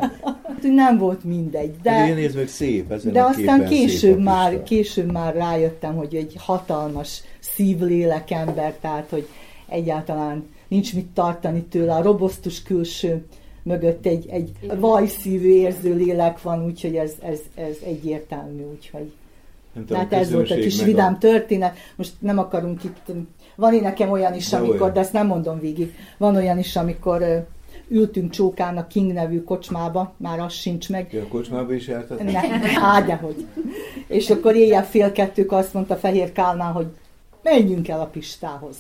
Hát, 0.54 0.62
hogy 0.62 0.72
nem 0.72 0.98
volt 0.98 1.24
mindegy. 1.24 1.72
De, 1.82 1.92
De, 1.92 2.08
én 2.08 2.16
nézd 2.16 2.36
meg 2.36 2.48
szép, 2.48 2.92
ezen 2.92 3.12
de 3.12 3.22
a 3.22 3.28
aztán 3.28 3.66
később 3.66 4.20
már, 4.20 4.64
később 4.64 5.12
már 5.12 5.36
rájöttem, 5.36 5.96
hogy 5.96 6.16
egy 6.16 6.36
hatalmas 6.38 7.22
szívlélek 7.40 8.32
ember, 8.32 8.74
tehát 8.82 9.08
hogy 9.10 9.28
egyáltalán 9.68 10.44
nincs 10.68 10.94
mit 10.94 11.08
tartani 11.14 11.62
tőle. 11.64 11.94
A 11.94 12.02
robosztus 12.02 12.64
külső 12.64 13.26
mögött 13.64 14.06
egy, 14.06 14.28
egy 14.30 14.52
vajszívű 14.80 15.50
érző 15.50 15.96
lélek 15.96 16.42
van, 16.42 16.66
úgyhogy 16.66 16.96
ez, 16.96 17.14
ez, 17.22 17.40
ez 17.56 17.76
egyértelmű, 17.86 18.64
úgyhogy 18.72 19.12
Nem 19.74 19.86
tudom, 19.86 20.08
tehát 20.08 20.24
ez 20.24 20.32
volt 20.32 20.44
a 20.44 20.48
közönség 20.48 20.72
kis 20.72 20.84
vidám 20.84 21.20
történet. 21.20 21.78
Most 21.96 22.14
nem 22.20 22.38
akarunk 22.38 22.84
itt, 22.84 23.12
van 23.56 23.74
én 23.74 23.82
nekem 23.82 24.12
olyan 24.12 24.34
is, 24.34 24.50
De 24.50 24.58
amikor, 24.58 24.82
olyan. 24.82 24.94
de 24.94 25.00
ezt 25.00 25.14
nem 25.14 25.28
mondom 25.28 25.60
végig, 25.60 25.96
van 26.18 26.36
olyan 26.36 26.58
is, 26.58 26.76
amikor 26.76 27.46
ültünk 27.88 28.32
Csókán 28.32 28.78
a 28.78 28.88
King 28.88 29.14
nevű 29.14 29.44
kocsmába, 29.44 30.14
már 30.18 30.40
az 30.40 30.54
sincs 30.54 30.90
meg, 30.90 31.10
Ti 31.10 31.18
a 31.18 31.28
kocsmába 31.28 31.74
is 31.74 31.88
jártad? 31.88 32.24
ne, 32.24 32.40
á, 32.82 33.02
dehogy. 33.02 33.46
És 34.08 34.30
akkor 34.30 34.56
éjjel 34.56 34.86
fél 34.86 35.12
kettők 35.12 35.52
azt 35.52 35.74
mondta 35.74 35.96
Fehér 35.96 36.32
Kálmán, 36.32 36.72
hogy 36.72 36.88
menjünk 37.44 37.88
el 37.88 38.00
a 38.00 38.06
Pistához. 38.06 38.76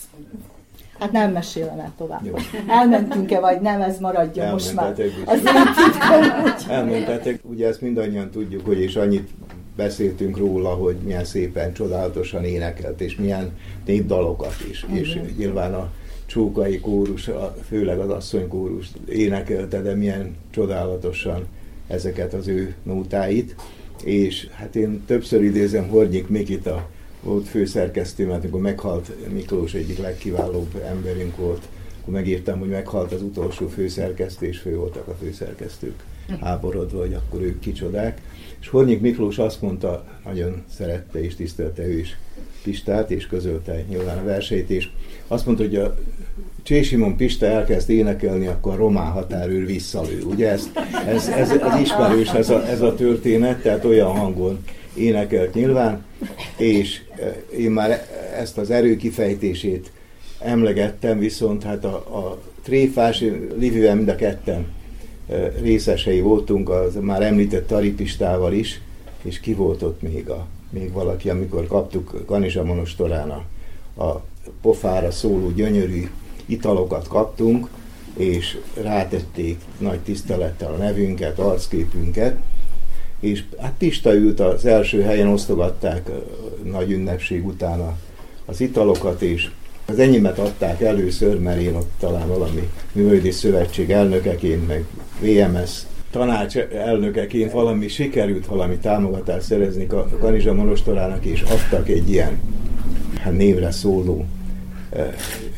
Hát 0.99 1.11
nem 1.11 1.31
mesélem 1.31 1.79
el 1.79 1.93
tovább. 1.97 2.25
Jó. 2.25 2.33
Elmentünk-e, 2.67 3.39
vagy 3.39 3.61
nem, 3.61 3.81
ez 3.81 3.99
maradjon 3.99 4.47
most 4.47 4.73
már. 4.73 4.95
Az. 5.25 5.39
Elmentetek, 6.69 7.39
ugye 7.43 7.67
ezt 7.67 7.81
mindannyian 7.81 8.29
tudjuk, 8.29 8.65
hogy 8.65 8.79
és 8.79 8.95
annyit 8.95 9.29
beszéltünk 9.75 10.37
róla, 10.37 10.69
hogy 10.69 10.95
milyen 11.03 11.25
szépen, 11.25 11.73
csodálatosan 11.73 12.43
énekelt, 12.43 13.01
és 13.01 13.15
milyen 13.15 13.51
népdalokat 13.85 14.55
is. 14.69 14.85
És 14.91 15.19
nyilván 15.37 15.73
a 15.73 15.91
csókai 16.25 16.79
kórus, 16.79 17.29
főleg 17.67 17.99
az 17.99 18.09
asszony 18.09 18.47
kórus 18.47 18.87
énekelte, 19.09 19.81
de 19.81 19.95
milyen 19.95 20.35
csodálatosan 20.51 21.47
ezeket 21.87 22.33
az 22.33 22.47
ő 22.47 22.75
nótáit. 22.83 23.55
És 24.03 24.47
hát 24.51 24.75
én 24.75 25.03
többször 25.05 25.43
idézem 25.43 25.87
Hornyik 25.87 26.27
Mikit, 26.27 26.67
a 26.67 26.89
volt 27.23 27.47
főszerkesztőmet, 27.47 28.41
amikor 28.41 28.61
meghalt 28.61 29.31
Miklós 29.33 29.73
egyik 29.73 29.97
legkiválóbb 29.97 30.81
emberünk 30.85 31.37
volt, 31.37 31.67
akkor 32.01 32.13
megírtam, 32.13 32.59
hogy 32.59 32.69
meghalt 32.69 33.11
az 33.11 33.21
utolsó 33.21 33.67
főszerkesztő, 33.67 34.45
és 34.45 34.57
fő 34.57 34.75
voltak 34.75 35.07
a 35.07 35.15
főszerkesztők 35.21 36.03
háborodva, 36.41 36.99
hogy 36.99 37.13
akkor 37.13 37.41
ők 37.41 37.59
kicsodák. 37.59 38.21
És 38.59 38.67
Hornyik 38.67 39.01
Miklós 39.01 39.37
azt 39.37 39.61
mondta, 39.61 40.05
nagyon 40.25 40.63
szerette 40.75 41.23
és 41.23 41.35
tisztelte 41.35 41.87
ő 41.87 41.99
is 41.99 42.17
Pistát, 42.63 43.11
és 43.11 43.27
közölte 43.27 43.83
nyilván 43.89 44.17
a 44.17 44.23
verseit, 44.23 44.69
és 44.69 44.89
azt 45.27 45.45
mondta, 45.45 45.63
hogy 45.63 45.75
a 45.75 45.95
Csésimon 46.63 47.15
Pista 47.15 47.45
elkezd 47.45 47.89
énekelni, 47.89 48.47
akkor 48.47 48.73
a 48.73 48.75
román 48.75 49.11
határőr 49.11 49.65
visszalő. 49.65 50.21
Ugye 50.21 50.51
ez, 50.51 50.69
ez, 51.07 51.27
ez, 51.27 51.49
ez 51.49 51.79
ismerős 51.81 52.29
ez 52.29 52.49
a, 52.49 52.67
ez 52.67 52.81
a 52.81 52.95
történet, 52.95 53.61
tehát 53.61 53.85
olyan 53.85 54.11
hangon 54.17 54.63
énekelt 54.93 55.53
nyilván, 55.53 56.05
és 56.57 57.01
eh, 57.15 57.35
én 57.57 57.71
már 57.71 58.07
ezt 58.37 58.57
az 58.57 58.71
erőkifejtését 58.71 59.91
emlegettem, 60.39 61.19
viszont 61.19 61.63
hát 61.63 61.85
a, 61.85 61.95
a 61.95 62.39
tréfás, 62.63 63.23
Livivel 63.57 63.95
mind 63.95 64.07
a 64.07 64.15
ketten 64.15 64.67
eh, 65.29 65.51
részesei 65.61 66.21
voltunk, 66.21 66.69
az 66.69 66.95
már 67.01 67.21
említett 67.21 67.67
Taripistával 67.67 68.53
is, 68.53 68.81
és 69.21 69.39
ki 69.39 69.53
volt 69.53 69.81
ott 69.81 70.01
még, 70.01 70.29
a, 70.29 70.47
még 70.69 70.91
valaki, 70.91 71.29
amikor 71.29 71.67
kaptuk 71.67 72.23
Kanizsa 72.25 72.63
Monostorán 72.63 73.29
a, 73.29 73.43
a 74.03 74.23
pofára 74.61 75.11
szóló 75.11 75.51
gyönyörű 75.51 76.09
italokat 76.45 77.07
kaptunk, 77.07 77.67
és 78.17 78.57
rátették 78.81 79.59
nagy 79.77 79.99
tisztelettel 79.99 80.73
a 80.73 80.77
nevünket, 80.77 81.39
arcképünket, 81.39 82.37
és 83.23 83.43
hát 83.61 83.73
Pista 83.77 84.13
ült 84.13 84.39
az 84.39 84.65
első 84.65 85.01
helyen, 85.01 85.27
osztogatták 85.27 86.09
nagy 86.63 86.91
ünnepség 86.91 87.45
után 87.45 87.97
az 88.45 88.61
italokat, 88.61 89.21
és 89.21 89.49
az 89.85 89.99
enyémet 89.99 90.39
adták 90.39 90.81
először, 90.81 91.39
mert 91.39 91.61
én 91.61 91.75
ott 91.75 91.91
talán 91.99 92.27
valami 92.27 92.69
művődi 92.91 93.31
szövetség 93.31 93.91
elnökeként, 93.91 94.67
meg 94.67 94.85
VMS 95.19 95.81
tanács 96.11 96.57
elnökeként 96.57 97.51
valami 97.51 97.87
sikerült 97.87 98.45
valami 98.45 98.77
támogatást 98.77 99.45
szerezni 99.45 99.87
a 99.89 100.07
Kanizsa 100.19 100.53
Monostorának, 100.53 101.25
és 101.25 101.41
adtak 101.41 101.89
egy 101.89 102.09
ilyen 102.09 102.39
hát 103.19 103.37
névre 103.37 103.71
szóló 103.71 104.25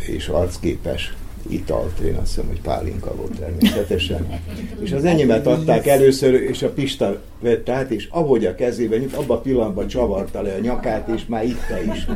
és 0.07 0.27
arcképes 0.27 1.13
italt, 1.49 1.99
én 1.99 2.15
azt 2.15 2.27
hiszem, 2.27 2.47
hogy 2.47 2.61
pálinka 2.61 3.15
volt 3.15 3.39
természetesen. 3.39 4.41
És 4.81 4.91
az 4.91 5.05
enyémet 5.05 5.47
adták 5.47 5.87
először, 5.87 6.33
és 6.33 6.61
a 6.61 6.69
Pista 6.69 7.21
vett 7.39 7.69
át, 7.69 7.91
és 7.91 8.07
ahogy 8.11 8.45
a 8.45 8.55
kezében 8.55 8.99
nyújt, 8.99 9.13
abban 9.13 9.37
a 9.37 9.41
pillanatban 9.41 9.87
csavarta 9.87 10.41
le 10.41 10.53
a 10.53 10.59
nyakát, 10.59 11.09
és 11.15 11.25
már 11.27 11.45
itta 11.45 11.93
is. 11.93 12.07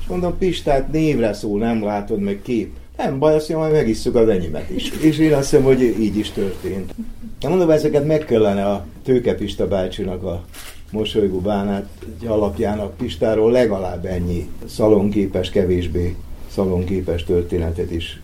És 0.00 0.06
mondom, 0.08 0.38
Pistát 0.38 0.92
névre 0.92 1.32
szól, 1.32 1.58
nem 1.58 1.84
látod 1.84 2.20
meg 2.20 2.40
kép. 2.42 2.70
Nem 2.96 3.18
baj, 3.18 3.34
azt 3.34 3.48
mondja, 3.48 3.68
majd 3.68 3.80
megisszuk 3.80 4.14
az 4.14 4.28
enyémet 4.28 4.70
is. 4.70 4.92
És 5.00 5.18
én 5.18 5.32
azt 5.32 5.50
hiszem, 5.50 5.64
hogy 5.64 5.82
így 6.00 6.16
is 6.16 6.30
történt. 6.30 6.94
De 7.40 7.48
mondom, 7.48 7.70
ezeket 7.70 8.06
meg 8.06 8.24
kellene 8.24 8.66
a 8.66 8.86
Tőke 9.04 9.34
Pista 9.34 9.68
bácsinak 9.68 10.22
a 10.22 10.44
mosolygó 10.90 11.40
bánát 11.40 11.88
alapjának 12.26 12.96
Pistáról 12.96 13.50
legalább 13.50 14.04
ennyi 14.04 14.48
szalonképes, 14.66 15.50
kevésbé 15.50 16.14
szalonképes 16.50 17.24
történetet 17.24 17.90
is 17.90 18.20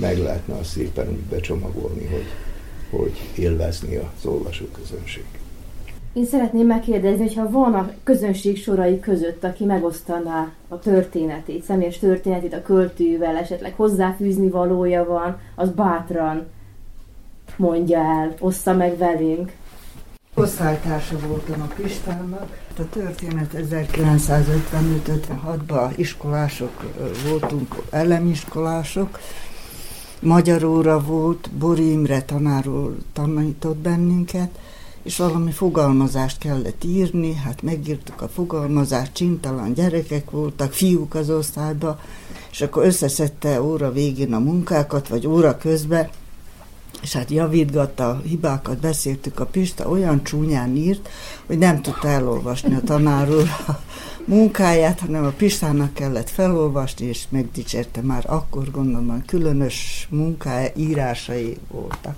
meg 0.00 0.18
lehetne 0.18 0.54
azt 0.54 0.70
szépen 0.70 1.08
úgy 1.08 1.24
becsomagolni, 1.30 2.06
hogy, 2.06 2.26
hogy 2.90 3.12
élvezni 3.34 3.96
az 3.96 4.26
olvasóközönség. 4.26 5.24
Én 6.12 6.24
szeretném 6.24 6.66
megkérdezni, 6.66 7.26
hogyha 7.26 7.50
van 7.50 7.74
a 7.74 7.90
közönség 8.02 8.56
sorai 8.56 9.00
között, 9.00 9.44
aki 9.44 9.64
megosztaná 9.64 10.52
a 10.68 10.78
történetét, 10.78 11.62
személyes 11.62 11.98
történetét 11.98 12.54
a 12.54 12.62
költővel, 12.62 13.36
esetleg 13.36 13.74
hozzáfűzni 13.76 14.48
valója 14.48 15.04
van, 15.04 15.40
az 15.54 15.70
bátran 15.70 16.46
mondja 17.56 17.98
el, 17.98 18.34
ossza 18.38 18.74
meg 18.74 18.96
velünk. 18.96 19.52
Osztálytársa 20.34 21.18
voltam 21.26 21.60
a 21.60 21.74
Pistának. 21.82 22.67
A 22.78 22.88
történet 22.88 23.54
1955-56-ban 23.56 25.92
iskolások 25.96 26.84
voltunk, 27.28 27.74
elemiskolások. 27.90 29.18
Magyar 30.20 30.64
óra 30.64 31.00
volt, 31.00 31.50
Bori 31.50 31.90
Imre 31.90 32.22
tanár 32.22 32.68
úr 32.68 32.96
tanított 33.12 33.76
bennünket, 33.76 34.58
és 35.02 35.16
valami 35.16 35.50
fogalmazást 35.50 36.38
kellett 36.38 36.84
írni, 36.84 37.34
hát 37.34 37.62
megírtuk 37.62 38.22
a 38.22 38.28
fogalmazást, 38.28 39.12
csintalan 39.12 39.72
gyerekek 39.72 40.30
voltak, 40.30 40.72
fiúk 40.72 41.14
az 41.14 41.30
osztályba, 41.30 42.00
és 42.50 42.60
akkor 42.60 42.84
összeszedte 42.84 43.62
óra 43.62 43.92
végén 43.92 44.32
a 44.32 44.38
munkákat, 44.38 45.08
vagy 45.08 45.26
óra 45.26 45.56
közben, 45.56 46.08
és 47.02 47.12
hát 47.12 47.30
javítgatta 47.30 48.08
a 48.08 48.20
hibákat, 48.24 48.78
beszéltük 48.78 49.40
a 49.40 49.46
Pista, 49.46 49.88
olyan 49.88 50.24
csúnyán 50.24 50.76
írt, 50.76 51.08
hogy 51.46 51.58
nem 51.58 51.82
tudta 51.82 52.08
elolvasni 52.08 52.74
a 52.74 52.80
tanár 52.80 53.30
úr 53.30 53.48
a 53.66 53.72
munkáját, 54.24 55.00
hanem 55.00 55.24
a 55.24 55.32
Pistának 55.36 55.94
kellett 55.94 56.30
felolvasni, 56.30 57.06
és 57.06 57.24
megdicsérte 57.28 58.00
már 58.00 58.24
akkor 58.26 58.70
gondolom, 58.70 59.22
különös 59.26 60.06
munkája, 60.10 60.70
írásai 60.76 61.56
voltak. 61.70 62.16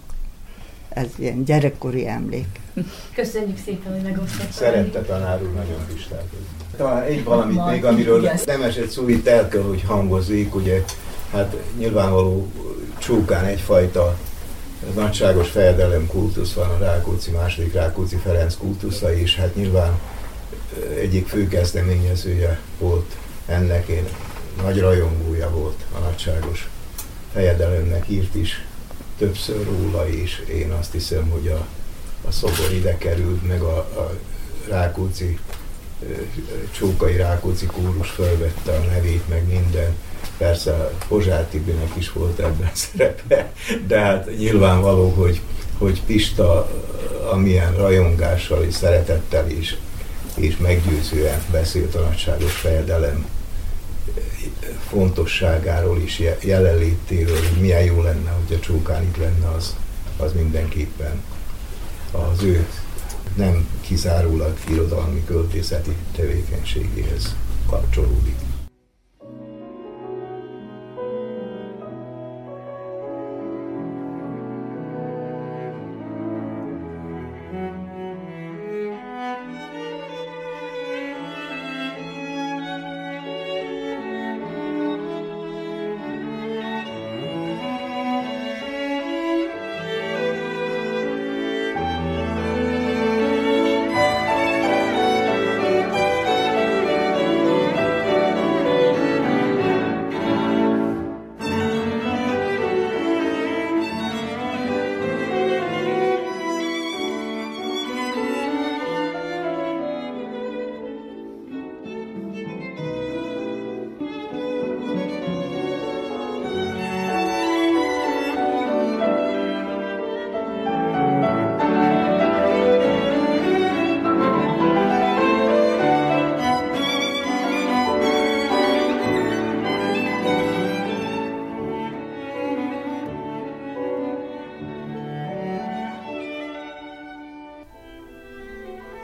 Ez 0.88 1.06
ilyen 1.18 1.44
gyerekkori 1.44 2.08
emlék. 2.08 2.60
Köszönjük 3.14 3.58
szépen, 3.64 3.92
hogy 3.92 4.02
megosztottad. 4.02 4.52
Szerette 4.52 5.00
tanár 5.00 5.42
úr 5.42 5.52
nagyon 5.52 5.86
Pistát. 5.94 6.24
Talán 6.76 7.02
egy 7.02 7.24
valamit 7.24 7.66
még, 7.66 7.84
amiről 7.84 8.30
nem 8.46 8.62
esett 8.62 8.90
szó, 8.90 9.08
itt 9.08 9.26
el 9.26 9.48
kell, 9.48 9.62
hogy 9.62 9.82
hangozik, 9.82 10.54
ugye, 10.54 10.84
hát 11.32 11.56
nyilvánvaló 11.78 12.48
csúkán 12.98 13.44
egyfajta 13.44 14.18
nagyságos 14.94 15.48
fejedelem 15.48 16.06
kultusz 16.06 16.52
van, 16.52 16.70
a 16.70 16.78
Rákóczi, 16.78 17.30
második 17.30 17.72
Rákóczi 17.72 18.16
Ferenc 18.16 18.56
kultusza 18.56 19.12
is, 19.12 19.36
hát 19.36 19.54
nyilván 19.54 20.00
egyik 21.00 21.28
fő 21.28 21.48
kezdeményezője 21.48 22.60
volt 22.78 23.16
ennek, 23.46 23.88
én 23.88 24.04
nagy 24.62 24.80
rajongója 24.80 25.50
volt 25.50 25.84
a 25.94 25.98
nagyságos 25.98 26.68
fejedelemnek, 27.32 28.08
írt 28.08 28.34
is 28.34 28.64
többször 29.18 29.64
róla 29.64 30.08
is. 30.08 30.42
Én 30.48 30.70
azt 30.70 30.92
hiszem, 30.92 31.30
hogy 31.30 31.48
a, 31.48 31.66
a 32.28 32.30
szobor 32.30 32.72
ide 32.72 32.98
került, 32.98 33.46
meg 33.46 33.60
a, 33.60 33.76
a 33.76 34.18
Rákóczi, 34.68 35.38
Csókai 36.70 37.16
Rákóczi 37.16 37.66
kórus 37.66 38.10
felvette 38.10 38.72
a 38.72 38.84
nevét, 38.84 39.28
meg 39.28 39.48
minden. 39.48 39.94
Persze 40.38 40.90
Pozsár 41.08 41.44
Tibinek 41.44 41.92
is 41.96 42.12
volt 42.12 42.38
ebben 42.38 42.70
szerepe, 42.72 43.52
de 43.86 44.00
hát 44.00 44.38
nyilvánvaló, 44.38 45.08
hogy, 45.08 45.40
hogy 45.78 46.02
Pista 46.02 46.70
amilyen 47.30 47.74
rajongással 47.76 48.62
és 48.62 48.74
szeretettel 48.74 49.50
is 49.50 49.76
és 50.34 50.56
meggyőzően 50.56 51.42
beszélt 51.50 51.94
a 51.94 52.00
nagyságos 52.00 52.52
fejedelem 52.52 53.26
fontosságáról 54.88 56.00
is, 56.00 56.22
jelenlétéről, 56.40 57.38
hogy 57.48 57.60
milyen 57.60 57.84
jó 57.84 58.02
lenne, 58.02 58.30
hogy 58.30 58.56
a 58.56 58.60
csókán 58.60 59.02
itt 59.02 59.16
lenne, 59.16 59.48
az, 59.48 59.76
az 60.16 60.32
mindenképpen 60.32 61.22
az 62.10 62.42
ő 62.42 62.66
nem 63.36 63.68
kizárólag 63.80 64.56
irodalmi 64.68 65.24
költészeti 65.24 65.96
tevékenységéhez 66.16 67.34
kapcsolódik. 67.66 68.49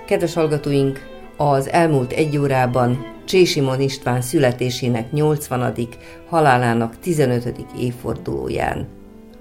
Kedves 0.06 0.34
hallgatóink, 0.34 1.00
az 1.36 1.70
elmúlt 1.70 2.12
egy 2.12 2.38
órában 2.38 3.14
Csésimon 3.24 3.80
István 3.80 4.20
születésének 4.20 5.12
80. 5.12 5.76
halálának 6.28 6.98
15. 6.98 7.66
évfordulóján 7.78 8.88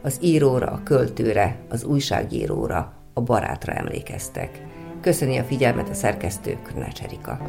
az 0.01 0.17
íróra, 0.21 0.67
a 0.67 0.81
költőre, 0.83 1.55
az 1.69 1.83
újságíróra, 1.83 2.93
a 3.13 3.21
barátra 3.21 3.73
emlékeztek. 3.73 4.61
Köszöni 5.01 5.37
a 5.37 5.43
figyelmet 5.43 5.89
a 5.89 5.93
szerkesztő 5.93 6.57
Körnács 6.63 7.01
Erika. 7.01 7.39